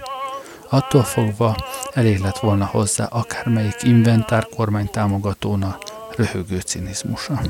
Attól 0.69 1.03
fogva 1.03 1.57
elég 1.93 2.19
lett 2.19 2.39
volna 2.39 2.67
hozzá 2.67 3.05
akármelyik 3.05 3.83
inventár 3.83 4.49
kormány 4.57 4.91
támogatóna 4.91 5.79
röhögő 6.17 6.61
cinizmusa. 6.61 7.41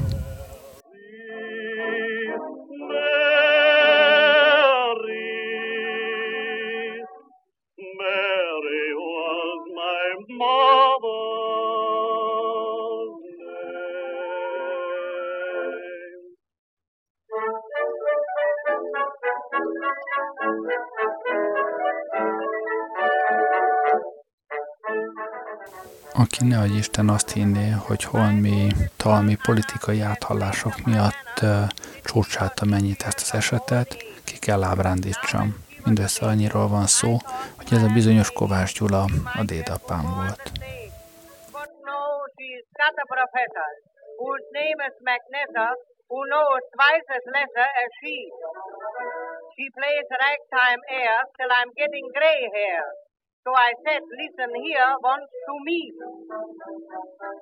Aki 26.18 26.44
ne 26.44 26.56
hogy 26.56 26.76
Isten 26.76 27.08
azt 27.08 27.30
hinné, 27.32 27.70
hogy 27.86 28.04
holmi 28.04 28.68
talmi 28.96 29.36
politikai 29.46 30.00
áthallások 30.00 30.74
miatt 30.84 31.36
csúcsálta 32.04 32.64
mennyit 32.64 33.02
ezt 33.02 33.20
az 33.20 33.34
esetet, 33.34 33.96
ki 34.24 34.38
kell 34.38 34.62
ábrándítsam. 34.62 35.46
Mindössze 35.84 36.26
annyiról 36.26 36.68
van 36.68 36.86
szó, 36.86 37.16
hogy 37.56 37.66
ez 37.70 37.82
a 37.82 37.92
bizonyos 37.94 38.30
Kovács 38.30 38.78
Gyula 38.78 39.04
a 39.40 39.42
dédapám 39.44 40.04
volt. 40.16 40.42
who 46.08 46.22
knows 46.30 46.62
twice 46.74 47.08
as 47.16 47.24
lesser 47.34 47.68
as 47.82 47.90
she. 47.98 48.16
She 49.54 49.66
plays 49.76 50.08
ragtime 50.24 50.82
air 50.98 51.16
till 51.36 51.50
I'm 51.58 51.70
getting 51.74 52.06
gray 52.14 52.42
hair. 52.54 52.84
So 53.47 53.55
I 53.55 53.70
said, 53.86 54.03
listen 54.03 54.51
here 54.59 54.90
once 55.07 55.30
to 55.30 55.55
me. 55.62 55.92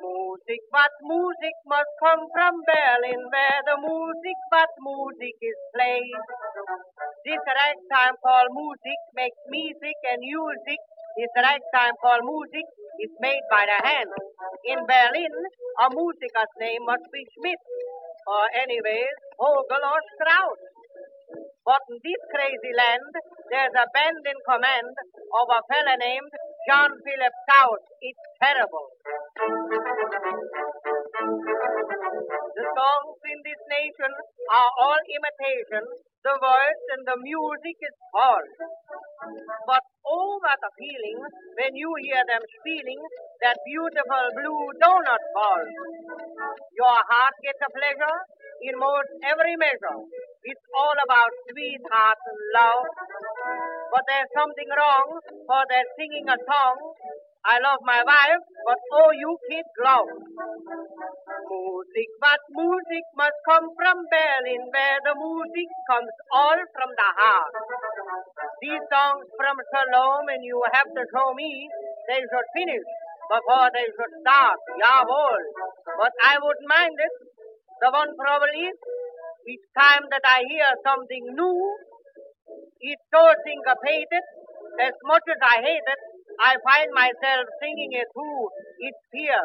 Music 0.05 0.61
but 0.71 0.93
music 1.01 1.57
must 1.65 1.89
come 2.05 2.29
from 2.37 2.61
Berlin, 2.69 3.21
where 3.33 3.61
the 3.65 3.77
music 3.81 4.39
but 4.53 4.69
music 4.85 5.33
is 5.41 5.59
played. 5.73 6.21
This 7.25 7.41
ragtime 7.41 8.17
called 8.21 8.53
music 8.53 9.01
makes 9.17 9.41
music 9.49 9.97
and 10.13 10.21
music. 10.21 10.81
This 11.17 11.33
ragtime 11.41 11.97
called 12.05 12.29
music 12.29 12.67
is 13.01 13.13
made 13.25 13.45
by 13.51 13.65
the 13.65 13.79
hand. 13.89 14.13
In 14.69 14.85
Berlin, 14.85 15.35
a 15.81 15.89
musiker's 15.89 16.55
name 16.61 16.85
must 16.85 17.09
be 17.17 17.25
Schmidt, 17.33 17.63
or 18.29 18.45
anyways, 18.61 19.17
Vogel 19.41 19.83
or 19.89 20.01
Strauss. 20.21 20.74
But 21.65 21.81
in 21.91 21.97
this 22.05 22.23
crazy 22.31 22.73
land, 22.77 23.11
there's 23.51 23.75
a 23.77 23.87
band 23.95 24.23
in 24.27 24.39
command 24.49 24.93
of 25.41 25.47
a 25.49 25.61
fella 25.71 25.97
named 25.99 26.33
John 26.69 26.91
Philip 27.05 27.35
Stout. 27.49 27.83
It's 28.03 28.25
terrible. 28.43 28.89
The 32.55 32.65
songs 32.65 33.19
in 33.27 33.39
this 33.45 33.63
nation 33.69 34.13
are 34.53 34.71
all 34.81 35.01
imitation. 35.11 35.85
The 36.25 36.35
words 36.41 36.85
and 36.97 37.03
the 37.07 37.19
music 37.21 37.77
is 37.81 37.97
false. 38.13 38.55
But 39.67 39.83
oh, 40.07 40.39
what 40.41 40.61
a 40.61 40.71
feeling 40.79 41.19
when 41.59 41.73
you 41.77 41.91
hear 42.05 42.23
them 42.29 42.43
spieling 42.61 43.03
that 43.43 43.57
beautiful 43.67 44.25
blue 44.39 44.63
donut 44.81 45.25
ball. 45.35 45.65
Your 46.77 46.99
heart 47.11 47.35
gets 47.43 47.61
a 47.65 47.71
pleasure 47.73 48.19
in 48.63 48.79
most 48.79 49.11
every 49.25 49.57
measure. 49.57 49.99
It's 50.45 50.67
all 50.77 50.97
about 51.07 51.33
sweethearts 51.51 52.25
and 52.31 52.41
love. 52.55 52.87
but 53.93 54.05
there's 54.09 54.31
something 54.37 54.71
wrong, 54.77 55.09
for 55.47 55.63
they're 55.69 55.91
singing 55.99 56.29
a 56.29 56.39
song. 56.49 56.77
I 57.45 57.59
love 57.61 57.81
my 57.85 58.03
wife, 58.05 58.45
but 58.67 58.79
oh, 58.93 59.11
you 59.13 59.37
kids 59.51 59.69
love. 59.85 60.09
Music, 61.51 62.09
but 62.21 62.41
music 62.51 63.05
must 63.17 63.39
come 63.49 63.67
from 63.77 63.97
Berlin, 64.11 64.63
where 64.73 64.99
the 65.05 65.15
music 65.17 65.69
comes 65.91 66.15
all 66.33 66.59
from 66.75 66.91
the 66.97 67.11
heart. 67.21 67.55
These 68.63 68.85
songs 68.93 69.27
from 69.39 69.57
Salome, 69.73 70.35
and 70.35 70.45
you 70.45 70.61
have 70.73 70.89
to 70.89 71.03
show 71.15 71.35
me 71.35 71.69
they 72.09 72.21
should 72.25 72.49
finish 72.57 72.87
before 73.31 73.69
they 73.75 73.87
should 73.95 74.15
start. 74.23 74.59
Jawohl. 74.83 75.43
But 75.99 76.13
I 76.25 76.35
wouldn't 76.43 76.69
mind 76.69 76.97
it. 76.99 77.15
The 77.83 77.91
one 77.93 78.13
problem 78.17 78.51
is, 78.57 78.77
each 79.49 79.67
time 79.79 80.05
that 80.11 80.25
I 80.25 80.43
hear 80.49 80.71
something 80.85 81.25
new, 81.37 81.59
it's 82.81 83.05
so 83.13 83.23
syncopated, 83.45 84.25
as 84.81 84.95
much 85.05 85.25
as 85.29 85.41
I 85.41 85.57
hate 85.63 85.87
it, 85.87 86.01
I 86.41 86.57
find 86.65 86.91
myself 86.93 87.45
singing 87.63 87.93
it 87.93 88.09
too. 88.13 88.39
It's 88.81 89.03
fear. 89.13 89.43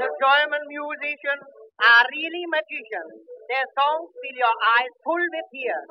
The 0.00 0.08
German 0.18 0.62
musicians 0.66 1.44
are 1.78 2.04
really 2.10 2.44
magicians. 2.50 3.12
Their 3.48 3.66
songs 3.78 4.10
fill 4.18 4.38
your 4.38 4.56
eyes 4.78 4.92
full 5.04 5.20
with 5.20 5.46
tears. 5.54 5.88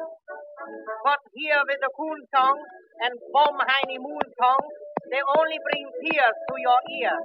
But 1.06 1.22
here 1.34 1.62
with 1.64 1.80
the 1.80 1.92
coon 1.96 2.20
songs 2.36 2.66
and 3.06 3.14
Baumheini 3.32 3.98
moon 4.04 4.28
songs, 4.36 4.70
they 5.12 5.22
only 5.40 5.60
bring 5.72 5.86
tears 6.04 6.38
to 6.50 6.54
your 6.60 6.82
ears. 7.00 7.24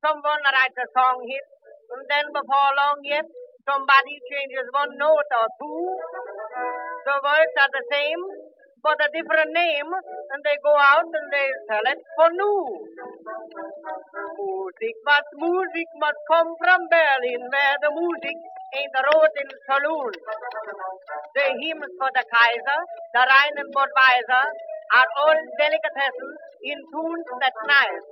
Someone 0.00 0.42
writes 0.48 0.78
a 0.78 0.88
song 0.96 1.20
hit, 1.28 1.44
and 1.90 2.02
then 2.10 2.26
before 2.32 2.70
long 2.80 2.98
yet, 3.04 3.26
somebody 3.68 4.16
changes 4.30 4.66
one 4.72 4.92
note 4.98 5.30
or 5.32 5.48
two. 5.60 5.80
The 7.06 7.16
words 7.24 7.54
are 7.62 7.72
the 7.72 7.84
same, 7.92 8.22
but 8.82 8.98
a 9.00 9.08
different 9.12 9.52
name, 9.52 9.90
and 9.92 10.40
they 10.44 10.56
go 10.64 10.74
out 10.76 11.08
and 11.08 11.28
they 11.32 11.48
sell 11.68 11.86
it 11.86 12.00
for 12.16 12.28
new. 12.32 12.60
Music 14.38 14.96
must, 15.04 15.30
music 15.36 15.88
must 16.00 16.20
come 16.30 16.50
from 16.62 16.80
Berlin, 16.90 17.42
where 17.50 17.76
the 17.82 17.90
music 17.92 18.36
ain't 18.76 18.96
wrote 19.06 19.36
in 19.42 19.48
saloon. 19.68 20.12
The 21.34 21.46
hymns 21.60 21.92
for 21.98 22.10
the 22.14 22.24
Kaiser, 22.24 22.80
the 23.14 23.22
Rhine 23.26 23.56
and 23.58 23.70
Budweiser, 23.74 24.46
are 24.94 25.08
all 25.24 25.38
delicatessens 25.60 26.36
in 26.64 26.78
tunes 26.92 27.28
that 27.40 27.56
nice. 27.66 28.06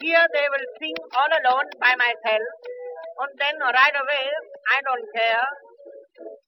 Here 0.00 0.26
they 0.34 0.46
will 0.50 0.68
sing 0.80 0.96
all 1.16 1.30
alone 1.30 1.68
by 1.80 1.94
myself, 1.96 2.48
and 3.20 3.32
then 3.36 3.56
right 3.60 3.96
away, 4.00 4.26
I 4.72 4.80
don't 4.80 5.06
care. 5.12 5.46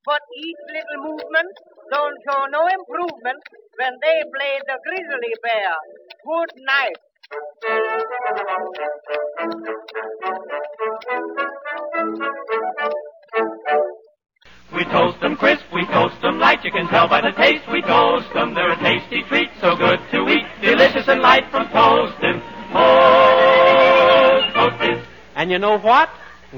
But 0.05 0.21
each 0.37 0.63
little 0.73 0.99
movement 1.05 1.53
don't 1.93 2.17
show 2.25 2.47
no 2.49 2.67
improvement 2.67 3.43
when 3.77 3.93
they 4.01 4.17
play 4.33 4.61
the 4.65 4.79
grizzly 4.81 5.35
bear. 5.45 5.77
Good 6.25 6.53
night. 6.65 6.99
We 14.75 14.85
toast 14.85 15.21
them 15.21 15.37
crisp, 15.37 15.65
we 15.73 15.85
toast 15.87 16.21
them 16.23 16.39
light, 16.39 16.65
you 16.65 16.73
can 16.73 16.89
tell 16.89 17.07
by 17.07 17.21
the 17.21 17.33
taste 17.33 17.65
we 17.71 17.83
toast 17.83 18.33
them. 18.33 18.55
They're 18.55 18.73
a 18.73 18.77
tasty 18.77 19.23
treat, 19.29 19.51
so 19.61 19.77
good 19.77 20.01
to 20.13 20.29
eat, 20.29 20.47
delicious 20.63 21.07
and 21.09 21.21
light 21.21 21.45
from 21.51 21.69
toasting. 21.69 22.41
Toast, 22.73 24.55
toasted. 24.55 25.05
And 25.37 25.51
you 25.51 25.59
know 25.59 25.79
what? 25.79 26.09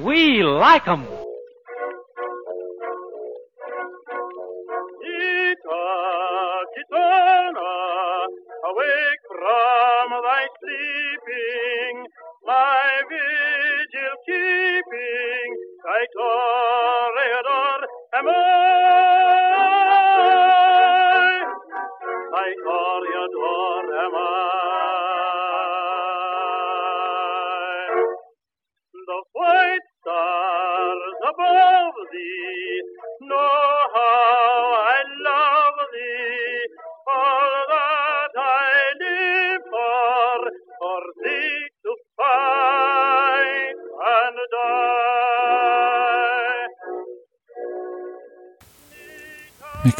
We 0.04 0.42
like 0.42 0.86
'em. 0.86 1.13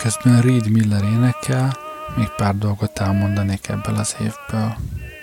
Miközben 0.05 0.41
Reed 0.41 0.71
Miller 0.71 1.03
énekel, 1.03 1.77
még 2.17 2.29
pár 2.37 2.55
dolgot 2.55 2.99
elmondanék 2.99 3.69
ebből 3.69 3.95
az 3.97 4.17
évből. 4.21 4.77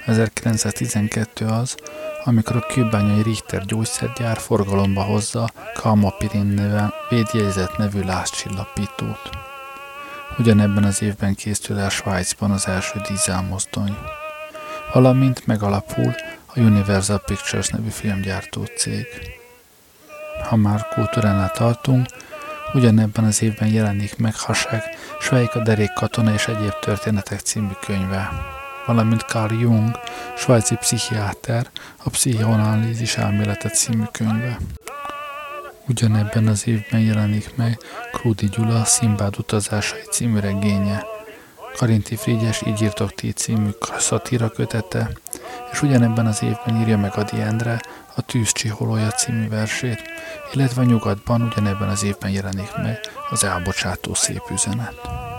1912 0.06 1.46
az, 1.46 1.76
amikor 2.24 2.56
a 2.56 2.66
kőbányai 2.74 3.22
Richter 3.22 3.66
gyógyszergyár 3.66 4.38
forgalomba 4.38 5.02
hozza 5.02 5.50
Kalmapirin 5.74 6.46
neven 6.46 6.94
védjegyzett 7.10 7.78
nevű 7.78 8.04
lázcsillapítót. 8.04 9.30
Ugyanebben 10.38 10.84
az 10.84 11.02
évben 11.02 11.36
készül 11.36 11.80
el 11.80 11.90
Svájcban 11.90 12.52
az 12.52 12.68
első 12.68 13.02
dízelmozdony, 13.08 13.98
valamint 14.94 15.48
megalapul 15.48 16.16
a 16.46 16.60
Universal 16.60 17.20
Pictures 17.26 17.68
nevű 17.68 17.90
filmgyártó 17.90 18.66
cég. 18.78 19.06
Ha 20.50 20.56
már 20.56 20.88
kultúránál 20.88 21.52
tartunk, 21.52 22.06
ugyanebben 22.74 23.24
az 23.24 23.42
évben 23.42 23.68
jelenik 23.68 24.18
meg 24.18 24.36
Hasek 24.36 24.84
Svejk 25.20 25.56
a 25.56 25.64
derék 25.64 25.94
katona 25.94 26.34
és 26.34 26.48
egyéb 26.48 26.80
történetek 26.82 27.40
című 27.40 27.72
könyve, 27.86 28.30
valamint 28.86 29.22
Carl 29.22 29.54
Jung, 29.54 30.00
svájci 30.38 30.76
pszichiáter, 30.76 31.70
a 32.04 32.10
Pszichoanalízis 32.10 33.18
elmélete 33.18 33.70
című 33.70 34.04
könyve. 34.12 34.58
Ugyanebben 35.88 36.48
az 36.48 36.68
évben 36.68 37.00
jelenik 37.00 37.56
meg 37.56 37.78
Krúdi 38.12 38.46
Gyula 38.46 38.86
Szimbád 38.86 39.38
utazásai 39.38 40.02
című 40.12 40.40
regénye, 40.40 41.04
Karinti 41.78 42.16
Frigyes 42.16 42.62
Így 42.66 42.82
írtok 42.82 43.16
ti 43.16 43.32
című 43.32 43.70
szatíra 43.98 44.50
kötete, 44.50 45.12
és 45.72 45.82
ugyanebben 45.82 46.26
az 46.26 46.44
évben 46.44 46.82
írja 46.82 46.98
meg 46.98 47.18
Adi 47.18 47.42
Endre 47.42 47.80
a 48.16 48.22
Tűz 48.22 48.52
csiholója 48.52 49.12
című 49.12 49.48
versét, 49.48 50.02
illetve 50.54 50.84
nyugatban 50.84 51.42
ugyanebben 51.42 51.90
az 51.90 52.04
évben 52.04 52.32
jelenik 52.32 52.76
meg 52.78 53.00
az 53.30 53.44
elbocsátó 53.44 54.14
szép 54.14 54.44
üzenet. 54.52 55.30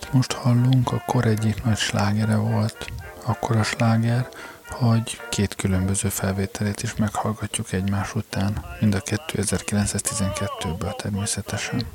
Amit 0.00 0.14
most 0.14 0.32
hallunk, 0.32 0.92
a 0.92 0.94
akkor 0.96 1.24
egyik 1.26 1.64
nagy 1.64 1.76
slágere 1.76 2.36
volt. 2.36 2.86
Akkor 3.24 3.56
a 3.56 3.62
sláger, 3.62 4.28
hogy 4.68 5.20
két 5.30 5.54
különböző 5.54 6.08
felvételét 6.08 6.82
is 6.82 6.96
meghallgatjuk 6.96 7.72
egymás 7.72 8.14
után, 8.14 8.64
mind 8.80 8.94
a 8.94 9.00
2012-ből 9.00 10.96
természetesen. 10.96 11.86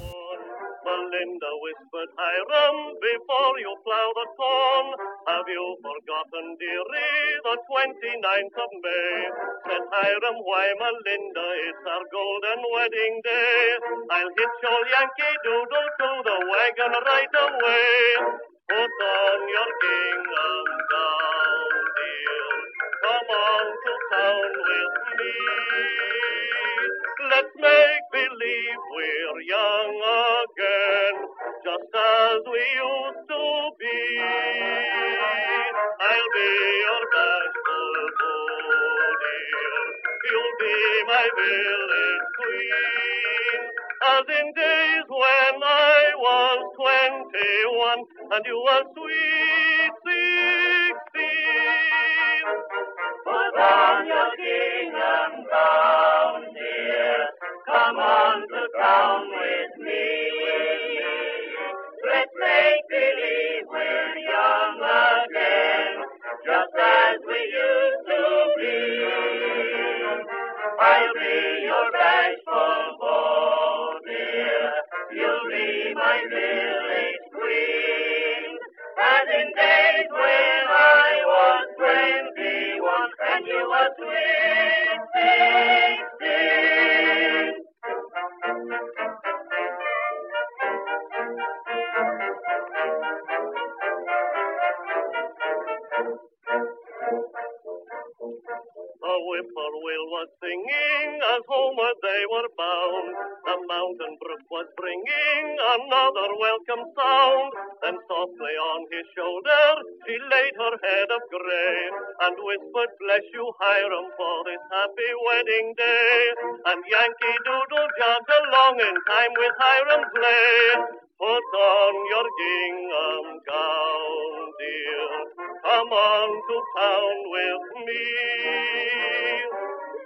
Hiram 113.75 114.07
for 114.15 114.37
this 114.47 114.63
happy 114.71 115.11
wedding 115.27 115.73
day. 115.75 116.31
And 116.63 116.79
Yankee 116.87 117.37
Doodle 117.43 117.89
jogged 117.99 118.31
along 118.39 118.79
in 118.79 118.95
time 119.03 119.33
with 119.35 119.55
Hiram's 119.59 120.07
sleigh. 120.15 120.95
Put 121.19 121.47
on 121.59 121.93
your 122.07 122.27
gingham 122.39 123.27
gown, 123.43 124.51
dear. 124.59 125.11
Come 125.59 125.91
on 125.91 126.29
to 126.47 126.57
town 126.79 127.17
with 127.35 127.65
me. 127.83 128.07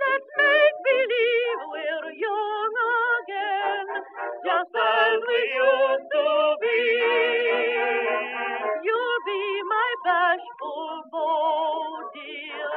Let's 0.02 0.30
make 0.34 0.78
believe 0.90 1.62
we're 1.70 2.10
young 2.26 2.74
again, 3.22 3.88
just 4.50 4.74
as 4.74 5.20
we 5.30 5.42
used 5.62 6.10
to 6.18 6.26
be. 6.62 7.99
Tulbo, 10.60 11.28
dear, 12.16 12.76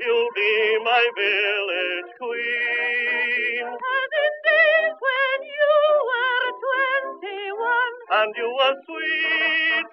you'll 0.00 0.32
be 0.36 0.54
my 0.84 1.04
village 1.16 2.12
queen. 2.20 3.66
As 3.66 4.12
in 4.22 4.34
days 4.46 4.96
when 5.04 5.38
you 5.42 5.74
were 6.10 6.48
twenty-one, 6.64 7.94
and 8.20 8.30
you 8.36 8.48
were 8.58 8.76
sweet 8.86 9.86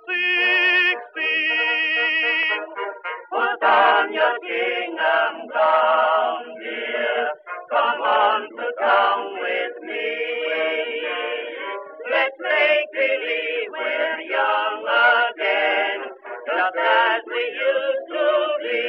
sixteen. 1.10 2.62
Put 3.32 3.64
on 3.64 4.14
your 4.14 4.38
gingham 4.46 5.36
gown, 5.54 6.44
dear, 6.62 7.30
come 7.72 8.02
on 8.02 8.42
to 8.58 8.68
town 8.80 9.22
with 9.42 9.76
me. 9.84 10.10
Let's 12.12 12.38
make 12.42 12.88
believe 12.94 13.72
we're 13.72 14.22
young 14.30 14.84
again, 14.86 16.00
just 16.48 16.76
we 17.32 17.43
used 17.67 18.07
to 18.09 18.25
be. 18.63 18.82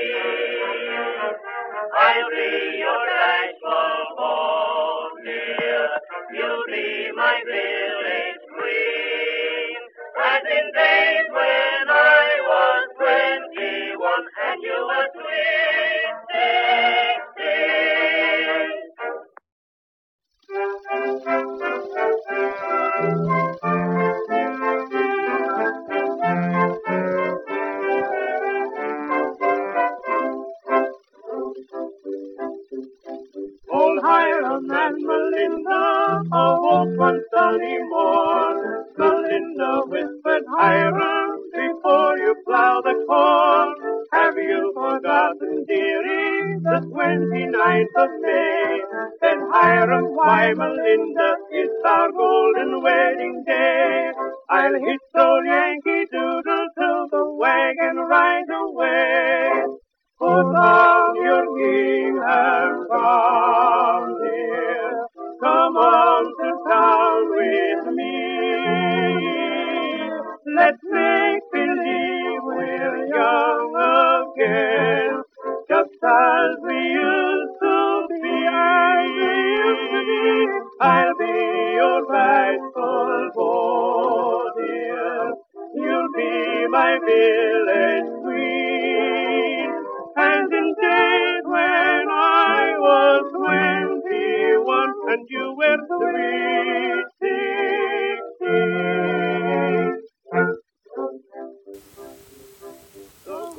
I'll 1.94 2.30
be 2.30 2.71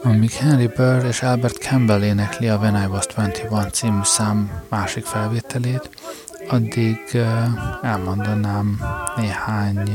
amíg 0.04 0.32
Henry 0.32 0.68
Burr 0.68 1.06
és 1.06 1.22
Albert 1.22 1.58
Campbell 1.58 2.04
énekli 2.04 2.48
a 2.48 2.58
When 2.58 2.84
I 2.84 2.86
Was 2.86 3.06
21 3.06 3.74
című 3.74 4.04
szám 4.04 4.62
másik 4.70 5.06
felvételét, 5.06 5.90
addig 6.48 6.98
elmondanám 7.82 8.80
néhány 9.16 9.90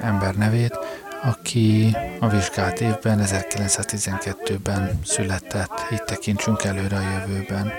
ember 0.00 0.34
nevét, 0.34 0.78
aki 1.22 1.96
a 2.20 2.28
vizsgált 2.28 2.80
évben, 2.80 3.20
1912-ben 3.24 5.00
született, 5.04 5.86
így 5.92 6.02
tekintsünk 6.02 6.64
előre 6.64 6.96
a 6.96 7.10
jövőben. 7.18 7.72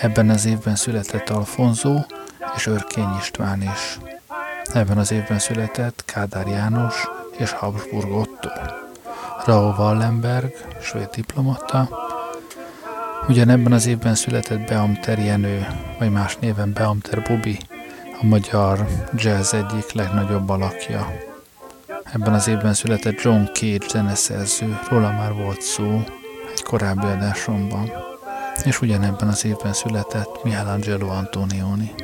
Ebben 0.00 0.30
az 0.30 0.46
évben 0.46 0.76
született 0.76 1.30
Alfonzó 1.30 2.04
és 2.56 2.66
Örkény 2.66 3.16
István 3.20 3.62
is. 3.62 3.98
Ebben 4.72 4.98
az 4.98 5.12
évben 5.12 5.38
született 5.38 6.02
Kádár 6.04 6.46
János 6.46 7.08
és 7.36 7.50
Habsburg 7.50 8.10
Otto 8.12 8.35
Raoul 9.46 9.74
Wallenberg, 9.78 10.52
svéd 10.80 11.08
diplomata. 11.14 11.88
Ugyanebben 13.28 13.72
az 13.72 13.86
évben 13.86 14.14
született 14.14 14.66
Beamter 14.66 15.18
Jenő, 15.18 15.66
vagy 15.98 16.10
más 16.10 16.36
néven 16.40 16.72
Beamter 16.72 17.22
Bubi, 17.22 17.58
a 18.22 18.24
magyar 18.24 18.86
jazz 19.14 19.54
egyik 19.54 19.92
legnagyobb 19.92 20.48
alakja. 20.48 21.12
Ebben 22.12 22.34
az 22.34 22.48
évben 22.48 22.74
született 22.74 23.20
John 23.20 23.44
Cage 23.52 23.86
zeneszerző, 23.88 24.78
róla 24.90 25.10
már 25.10 25.32
volt 25.32 25.60
szó 25.60 26.02
egy 26.52 26.62
korábbi 26.62 27.06
adásomban. 27.06 27.92
És 28.64 28.80
ugyanebben 28.80 29.28
az 29.28 29.44
évben 29.44 29.72
született 29.72 30.44
Michelangelo 30.44 31.08
Antonioni. 31.08 31.94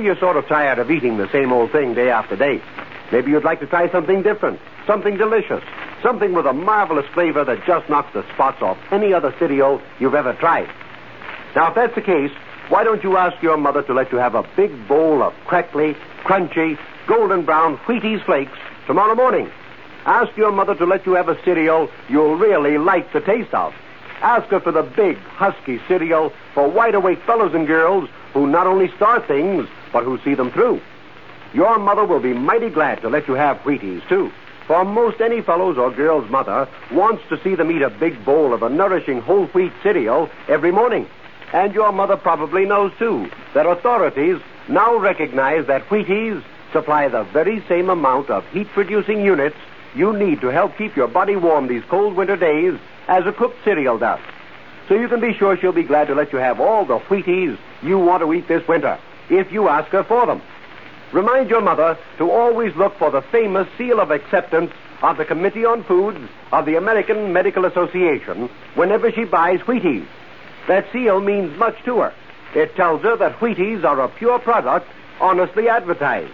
Maybe 0.00 0.06
you're 0.06 0.16
sort 0.16 0.38
of 0.38 0.46
tired 0.46 0.78
of 0.78 0.90
eating 0.90 1.18
the 1.18 1.30
same 1.30 1.52
old 1.52 1.72
thing 1.72 1.92
day 1.92 2.08
after 2.08 2.34
day. 2.34 2.62
Maybe 3.12 3.32
you'd 3.32 3.44
like 3.44 3.60
to 3.60 3.66
try 3.66 3.92
something 3.92 4.22
different, 4.22 4.58
something 4.86 5.18
delicious, 5.18 5.62
something 6.02 6.32
with 6.32 6.46
a 6.46 6.54
marvelous 6.54 7.04
flavor 7.12 7.44
that 7.44 7.66
just 7.66 7.86
knocks 7.90 8.10
the 8.14 8.24
spots 8.32 8.62
off 8.62 8.78
any 8.90 9.12
other 9.12 9.34
cereal 9.38 9.78
you've 9.98 10.14
ever 10.14 10.32
tried. 10.32 10.70
Now, 11.54 11.68
if 11.68 11.74
that's 11.74 11.94
the 11.94 12.00
case, 12.00 12.30
why 12.70 12.82
don't 12.82 13.04
you 13.04 13.18
ask 13.18 13.42
your 13.42 13.58
mother 13.58 13.82
to 13.82 13.92
let 13.92 14.10
you 14.10 14.16
have 14.16 14.34
a 14.34 14.48
big 14.56 14.88
bowl 14.88 15.22
of 15.22 15.34
crackly, 15.44 15.94
crunchy, 16.24 16.78
golden 17.06 17.44
brown 17.44 17.76
Wheaties 17.84 18.24
flakes 18.24 18.56
tomorrow 18.86 19.14
morning? 19.14 19.50
Ask 20.06 20.34
your 20.34 20.50
mother 20.50 20.74
to 20.76 20.86
let 20.86 21.04
you 21.04 21.12
have 21.12 21.28
a 21.28 21.36
cereal 21.44 21.90
you'll 22.08 22.36
really 22.36 22.78
like 22.78 23.12
the 23.12 23.20
taste 23.20 23.52
of. 23.52 23.74
Ask 24.22 24.48
her 24.48 24.60
for 24.60 24.72
the 24.72 24.82
big, 24.82 25.18
husky 25.18 25.78
cereal 25.86 26.32
for 26.54 26.70
wide 26.70 26.94
awake 26.94 27.22
fellows 27.24 27.52
and 27.52 27.66
girls 27.66 28.08
who 28.32 28.46
not 28.46 28.66
only 28.66 28.90
start 28.96 29.28
things, 29.28 29.68
but 29.92 30.04
who 30.04 30.18
see 30.22 30.34
them 30.34 30.50
through. 30.50 30.80
Your 31.52 31.78
mother 31.78 32.04
will 32.04 32.20
be 32.20 32.32
mighty 32.32 32.70
glad 32.70 33.00
to 33.02 33.08
let 33.08 33.26
you 33.26 33.34
have 33.34 33.58
Wheaties, 33.58 34.06
too. 34.08 34.30
For 34.66 34.84
most 34.84 35.20
any 35.20 35.40
fellow's 35.42 35.78
or 35.78 35.90
girl's 35.90 36.30
mother 36.30 36.68
wants 36.92 37.24
to 37.28 37.42
see 37.42 37.56
them 37.56 37.72
eat 37.72 37.82
a 37.82 37.90
big 37.90 38.24
bowl 38.24 38.54
of 38.54 38.62
a 38.62 38.68
nourishing 38.68 39.20
whole 39.20 39.46
wheat 39.46 39.72
cereal 39.82 40.30
every 40.46 40.70
morning. 40.70 41.08
And 41.52 41.74
your 41.74 41.90
mother 41.90 42.16
probably 42.16 42.66
knows, 42.66 42.92
too, 42.96 43.28
that 43.52 43.66
authorities 43.66 44.40
now 44.68 44.96
recognize 44.96 45.66
that 45.66 45.88
Wheaties 45.88 46.44
supply 46.72 47.08
the 47.08 47.24
very 47.24 47.64
same 47.66 47.90
amount 47.90 48.30
of 48.30 48.46
heat 48.50 48.68
producing 48.68 49.24
units 49.24 49.56
you 49.96 50.12
need 50.16 50.40
to 50.42 50.48
help 50.48 50.76
keep 50.78 50.94
your 50.94 51.08
body 51.08 51.34
warm 51.34 51.66
these 51.66 51.82
cold 51.88 52.14
winter 52.14 52.36
days 52.36 52.78
as 53.08 53.26
a 53.26 53.32
cooked 53.32 53.56
cereal 53.64 53.98
does. 53.98 54.20
So 54.88 54.94
you 54.94 55.08
can 55.08 55.18
be 55.18 55.34
sure 55.34 55.56
she'll 55.56 55.72
be 55.72 55.82
glad 55.82 56.06
to 56.06 56.14
let 56.14 56.32
you 56.32 56.38
have 56.38 56.60
all 56.60 56.84
the 56.84 57.00
Wheaties 57.00 57.58
you 57.82 57.98
want 57.98 58.22
to 58.22 58.32
eat 58.32 58.46
this 58.46 58.66
winter 58.68 59.00
if 59.30 59.50
you 59.52 59.68
ask 59.68 59.90
her 59.90 60.04
for 60.04 60.26
them. 60.26 60.42
Remind 61.12 61.50
your 61.50 61.60
mother 61.60 61.98
to 62.18 62.30
always 62.30 62.74
look 62.76 62.96
for 62.98 63.10
the 63.10 63.22
famous 63.22 63.68
seal 63.76 64.00
of 64.00 64.10
acceptance 64.10 64.72
of 65.02 65.16
the 65.16 65.24
Committee 65.24 65.64
on 65.64 65.82
Foods 65.84 66.20
of 66.52 66.66
the 66.66 66.76
American 66.76 67.32
Medical 67.32 67.64
Association 67.64 68.48
whenever 68.74 69.10
she 69.10 69.24
buys 69.24 69.60
Wheaties. 69.60 70.06
That 70.68 70.86
seal 70.92 71.20
means 71.20 71.56
much 71.58 71.76
to 71.84 72.00
her. 72.00 72.14
It 72.54 72.76
tells 72.76 73.02
her 73.02 73.16
that 73.16 73.38
Wheaties 73.40 73.84
are 73.84 74.00
a 74.00 74.08
pure 74.08 74.38
product 74.38 74.86
honestly 75.20 75.68
advertised. 75.68 76.32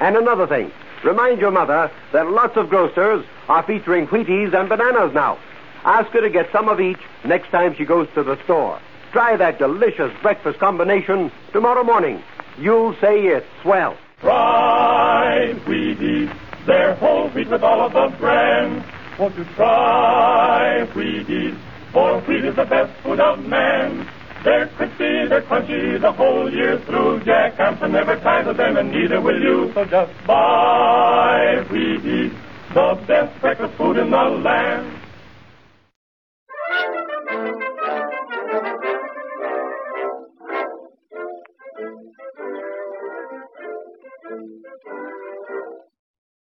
And 0.00 0.16
another 0.16 0.46
thing, 0.46 0.72
remind 1.02 1.40
your 1.40 1.50
mother 1.50 1.90
that 2.12 2.30
lots 2.30 2.56
of 2.56 2.68
grocers 2.68 3.24
are 3.48 3.62
featuring 3.62 4.06
Wheaties 4.06 4.54
and 4.54 4.68
bananas 4.68 5.12
now. 5.14 5.38
Ask 5.84 6.10
her 6.12 6.20
to 6.20 6.30
get 6.30 6.50
some 6.52 6.68
of 6.68 6.80
each 6.80 7.00
next 7.24 7.50
time 7.50 7.74
she 7.74 7.84
goes 7.84 8.08
to 8.14 8.22
the 8.22 8.42
store. 8.44 8.80
Try 9.14 9.36
that 9.36 9.60
delicious 9.60 10.10
breakfast 10.22 10.58
combination 10.58 11.30
tomorrow 11.52 11.84
morning. 11.84 12.20
You'll 12.58 12.96
say 13.00 13.20
it's 13.26 13.46
swell. 13.62 13.96
Try 14.18 15.54
Wheaties. 15.68 16.36
They're 16.66 16.96
whole 16.96 17.30
wheat 17.30 17.48
with 17.48 17.62
all 17.62 17.80
of 17.82 17.92
the 17.92 18.16
brands. 18.18 18.84
Won't 19.16 19.36
you 19.38 19.44
try 19.54 20.84
Wheaties? 20.94 21.56
For 21.92 22.22
wheat 22.22 22.44
is 22.44 22.56
the 22.56 22.64
best 22.64 22.92
food 23.04 23.20
of 23.20 23.38
man. 23.46 24.10
They're 24.42 24.66
crispy, 24.66 25.28
they're 25.28 25.42
crunchy 25.42 26.00
the 26.00 26.10
whole 26.10 26.52
year 26.52 26.80
through. 26.80 27.22
Jack 27.22 27.54
Hampton 27.54 27.92
never 27.92 28.16
tires 28.18 28.48
of 28.48 28.56
them, 28.56 28.76
and 28.76 28.90
neither 28.90 29.20
will 29.20 29.40
you. 29.40 29.72
So 29.74 29.84
just 29.84 30.12
buy 30.26 31.64
Wheaties, 31.68 32.36
the 32.74 33.04
best 33.06 33.40
breakfast 33.40 33.74
food 33.74 33.96
in 33.96 34.10
the 34.10 34.16
land. 34.16 35.03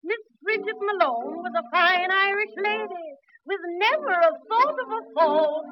Miss 0.03 0.23
Bridget 0.41 0.79
Malone 0.81 1.45
was 1.45 1.53
a 1.55 1.65
fine 1.69 2.11
Irish 2.11 2.55
lady 2.57 3.07
with 3.45 3.61
never 3.77 4.13
a 4.13 4.33
thought 4.49 4.77
of 4.81 4.89
a 4.89 5.01
fault. 5.13 5.65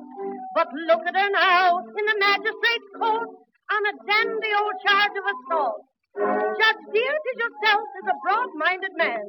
But 0.56 0.68
look 0.88 1.02
at 1.08 1.16
her 1.18 1.30
now 1.32 1.80
in 1.80 2.06
the 2.06 2.18
magistrate's 2.20 2.92
court 3.00 3.30
on 3.30 3.82
a 3.90 3.94
dandy 4.06 4.52
old 4.54 4.78
charge 4.86 5.16
of 5.18 5.26
assault. 5.34 5.82
Judge, 6.16 6.84
dear 6.94 7.16
to 7.16 7.32
yourself 7.42 7.86
as 8.04 8.08
a 8.12 8.20
broad-minded 8.24 8.94
man. 8.98 9.24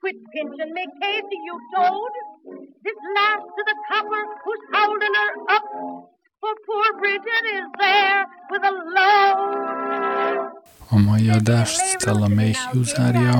Quit 0.00 0.16
pinch 0.32 0.54
and 0.60 0.72
make 0.72 0.92
hasty, 1.02 1.38
you 1.44 1.58
toad. 1.74 2.14
This 2.84 3.00
last 3.16 3.42
to 3.42 3.62
the 3.66 3.76
copper 3.90 4.22
who's 4.44 4.64
holding 4.72 5.14
her 5.14 5.32
up. 5.50 5.64
For 6.40 6.54
poor 6.66 6.92
Bridget 7.00 7.44
is 7.58 7.66
there 7.80 8.26
with 8.50 8.62
a 8.62 8.74
load. 8.94 10.55
A 10.90 10.96
mai 11.08 11.28
adást 11.38 11.76
Stella 11.92 12.28
Mayhew 12.28 12.82
zárja. 12.82 13.38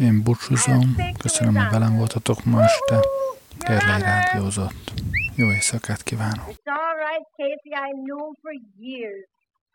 Én 0.00 0.22
búcsúzom, 0.22 0.96
köszönöm, 1.22 1.54
hogy 1.56 1.70
velem 1.70 1.96
voltatok 1.96 2.44
ma 2.44 2.62
este. 2.62 2.98
Gerlei 3.66 4.00
rádiózott. 4.00 4.84
Jó 5.36 5.46
éjszakát 5.56 6.02
kívánok! 6.02 6.46
It's 6.52 6.70
all 6.80 6.96
right, 7.06 7.26
Casey. 7.38 7.72
I 7.88 7.90
knew 8.04 8.24
for 8.42 8.52
years. 8.90 9.24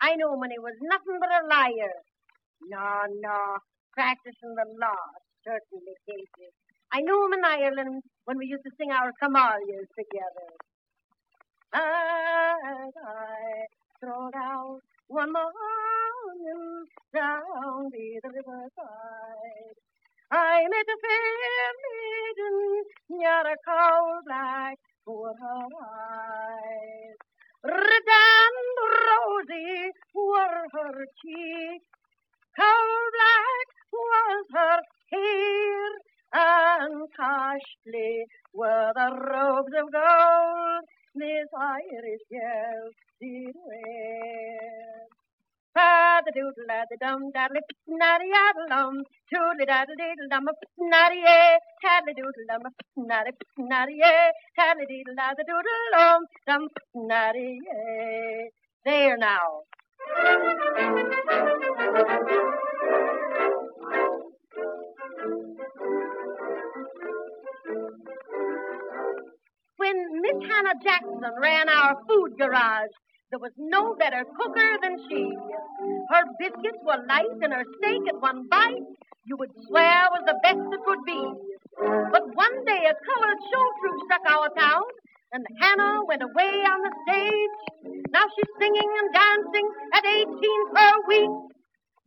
I 0.08 0.12
knew 0.18 0.32
when 0.42 0.52
he 0.56 0.60
was 0.68 0.76
nothing 0.94 1.18
but 1.24 1.32
a 1.40 1.42
liar. 1.56 1.96
No, 2.76 2.90
no. 3.28 3.40
Practicing 3.98 4.54
the 4.62 4.68
law, 4.84 5.04
certainly, 5.48 5.96
Casey. 6.08 6.50
I 6.98 7.00
knew 7.06 7.18
him 7.24 7.34
in 7.38 7.44
Ireland 7.58 7.96
when 8.28 8.38
we 8.42 8.46
used 8.54 8.66
to 8.70 8.74
sing 8.78 8.92
our 9.00 9.12
Camalias 9.22 9.90
together. 10.02 10.50
As 11.74 12.94
I 13.30 13.66
strolled 13.96 14.38
out 14.54 14.86
one 15.08 15.32
morning 15.32 16.86
down 17.14 17.90
by 17.92 18.20
the 18.24 18.30
riverside, 18.30 19.78
I 20.32 20.64
met 20.64 20.90
a 20.90 20.98
fair 21.04 21.72
maiden 21.86 22.84
near 23.10 23.42
a 23.42 23.56
coal 23.68 24.20
black 24.26 24.78
were 25.06 25.34
her 25.40 25.68
eyes. 25.86 27.18
Red 27.64 28.10
and 28.10 28.58
rosy 29.06 29.92
were 30.16 30.66
her 30.74 31.06
cheeks, 31.22 31.86
coal 32.60 33.00
black 33.16 33.68
was 33.94 34.46
her 34.54 34.80
hair, 35.12 35.90
and 36.34 37.08
costly 37.16 38.26
were 38.54 38.92
the 38.96 39.10
robes 39.32 39.74
of 39.78 39.92
gold 39.92 40.84
this 41.14 41.48
Irish 41.58 42.22
girl 42.32 42.90
silhouette. 43.20 45.10
The 45.76 46.32
doodle 46.36 46.66
the 46.90 46.98
dum 47.02 47.32
daddly 47.34 47.62
nutty 47.88 48.32
addlum, 48.34 49.04
toodly 49.34 49.66
daddly 49.68 49.96
diddle 49.98 50.30
dum 50.30 50.46
nutty 50.80 51.24
eh, 51.26 51.58
taddly 51.84 52.14
doodle 52.16 52.46
dum 52.50 52.64
nutty 52.98 53.32
nutty 53.58 54.00
eh, 54.04 54.32
taddly 54.60 54.86
diddle 54.88 55.16
the 55.38 55.46
doodle 55.48 55.84
dum 55.94 56.26
dum 56.48 56.68
nutty 56.96 57.60
eh. 57.76 58.50
There 58.86 59.18
now. 59.18 59.64
When 69.96 70.22
Miss 70.22 70.50
Hannah 70.50 70.80
Jackson 70.84 71.22
ran 71.42 71.70
our 71.70 71.96
food 72.08 72.38
garage. 72.38 72.92
There 73.32 73.40
was 73.40 73.52
no 73.58 73.96
better 73.96 74.24
cooker 74.38 74.78
than 74.82 74.98
she. 75.10 75.34
Her 76.10 76.24
biscuits 76.40 76.80
were 76.84 77.04
light 77.08 77.38
and 77.42 77.54
her 77.54 77.66
steak 77.80 78.02
at 78.08 78.22
one 78.22 78.48
bite 78.50 78.84
you 79.26 79.36
would 79.38 79.50
swear 79.68 80.08
was 80.14 80.22
the 80.28 80.38
best 80.44 80.62
it 80.72 80.82
could 80.86 81.04
be. 81.04 81.22
But 82.14 82.24
one 82.36 82.66
day 82.66 82.86
a 82.86 82.94
colored 82.94 83.42
show 83.50 83.66
troupe 83.82 84.02
struck 84.06 84.22
our 84.30 84.50
town, 84.54 84.84
and 85.34 85.44
Hannah 85.60 86.06
went 86.06 86.22
away 86.22 86.62
on 86.62 86.80
the 86.86 86.94
stage. 87.04 88.06
Now 88.14 88.22
she's 88.30 88.54
singing 88.60 88.92
and 89.02 89.14
dancing 89.14 89.68
at 89.94 90.06
18 90.06 90.30
per 90.76 90.92
week. 91.08 91.32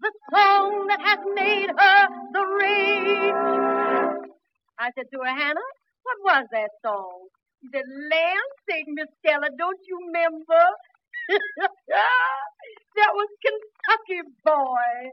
The 0.01 0.12
song 0.32 0.86
that 0.86 1.01
has 1.03 1.18
made 1.34 1.70
her 1.76 1.99
the 2.32 2.45
rage. 2.62 4.30
I 4.78 4.91
said 4.95 5.07
to 5.12 5.18
her, 5.18 5.34
Hannah, 5.34 5.70
what 6.05 6.18
was 6.22 6.47
that 6.53 6.70
song? 6.84 7.26
Said, 7.62 7.84
Land 7.86 8.50
sake, 8.70 8.86
Miss 8.88 9.09
Stella, 9.20 9.48
don't 9.59 9.80
you 9.86 9.98
remember? 10.09 10.64
that 12.96 13.12
was 13.14 13.28
Kentucky 13.44 14.22
Boy. 14.44 15.11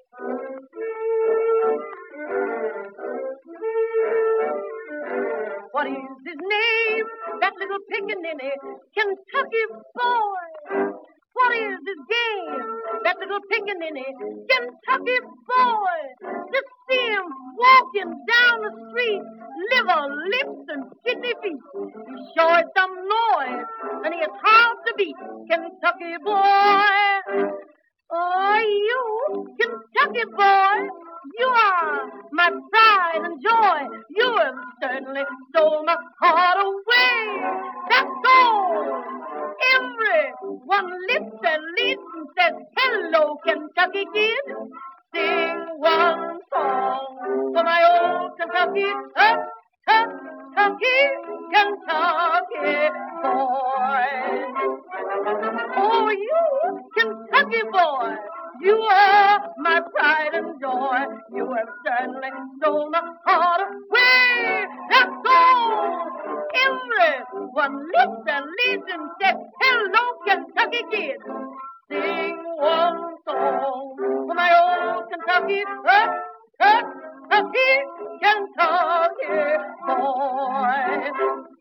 What 5.71 5.87
is 5.87 5.93
his 6.25 6.39
name? 6.39 7.05
That 7.41 7.53
little 7.59 7.79
pickaninny 7.91 8.51
Kentucky 8.95 9.65
boy. 9.95 10.94
What 11.35 11.51
is 11.57 11.77
this 11.85 12.01
game? 12.09 12.63
That 13.03 13.17
little 13.19 13.41
pickaninny 13.51 14.07
Kentucky 14.49 15.19
boy. 15.47 15.99
Just 16.53 16.69
see 16.89 17.05
him 17.11 17.27
walking 17.57 18.11
down 18.31 18.55
the 18.63 18.71
street, 18.89 19.23
liver, 19.71 20.03
lips, 20.31 20.63
and 20.69 20.83
kidney 21.05 21.33
feet. 21.43 21.61
He 21.75 22.15
sure 22.35 22.59
is 22.59 22.69
some 22.77 22.95
noise, 22.95 23.65
and 24.05 24.13
he 24.13 24.19
is 24.21 24.35
hard 24.43 24.77
to 24.87 24.93
beat. 24.97 25.15
Kentucky 25.51 26.15
boy. 26.23 27.51
Oh, 28.11 28.57
you, 28.89 29.55
Kentucky 29.59 30.25
boy, 30.37 31.04
you 31.39 31.47
are 31.47 32.09
my 32.31 32.49
pride 32.71 33.21
and 33.23 33.41
joy. 33.41 33.97
You 34.09 34.37
have 34.37 34.55
certainly 34.81 35.21
stole 35.49 35.83
my 35.85 35.95
heart 36.21 36.57
away. 36.59 37.55
That's 37.89 38.27
all. 38.37 39.03
Everyone 39.75 40.91
lifts 41.09 41.37
their 41.41 41.59
lids 41.77 42.01
and 42.15 42.27
says, 42.37 42.53
Hello, 42.77 43.37
Kentucky 43.45 44.05
kid. 44.13 44.45
Sing 45.13 45.59
one 45.77 46.39
song 46.53 47.51
for 47.53 47.63
my 47.63 47.81
old 48.01 48.31
Kentucky, 48.37 48.85
uh, 49.15 49.35
Kentucky, 49.87 50.99
Kentucky 51.53 52.89
boy. 53.23 54.05
Oh, 55.77 56.09
you, 56.09 56.81
Kentucky 56.97 57.61
boy, 57.71 58.15
you 58.61 58.75
are 58.77 59.39
my 59.57 59.81
pride 59.93 60.33
and 60.33 60.59
joy. 60.59 60.99
You 61.35 61.53
have 61.53 61.69
certainly 61.85 62.29
stole 62.57 62.89
my 62.89 63.01
heart 63.25 63.61
away. 63.61 64.65
That's 64.89 65.11
all. 65.27 66.07
Everyone 66.65 67.85
lifts 67.95 68.23
their 68.25 68.41
lids 68.41 68.83
and 68.91 69.09
says, 69.21 69.35
Hello, 69.61 70.03
Kentucky 70.25 70.83
kid. 70.91 71.17
Sing 71.89 72.37
one 72.57 73.15
song 73.27 73.95
for 73.97 74.33
my 74.33 74.51
old 74.57 75.05
Kentucky, 75.11 75.63
uh, 75.87 76.07
Kentucky, 76.59 77.71
Kentucky 78.21 79.55
boy. 79.87 81.54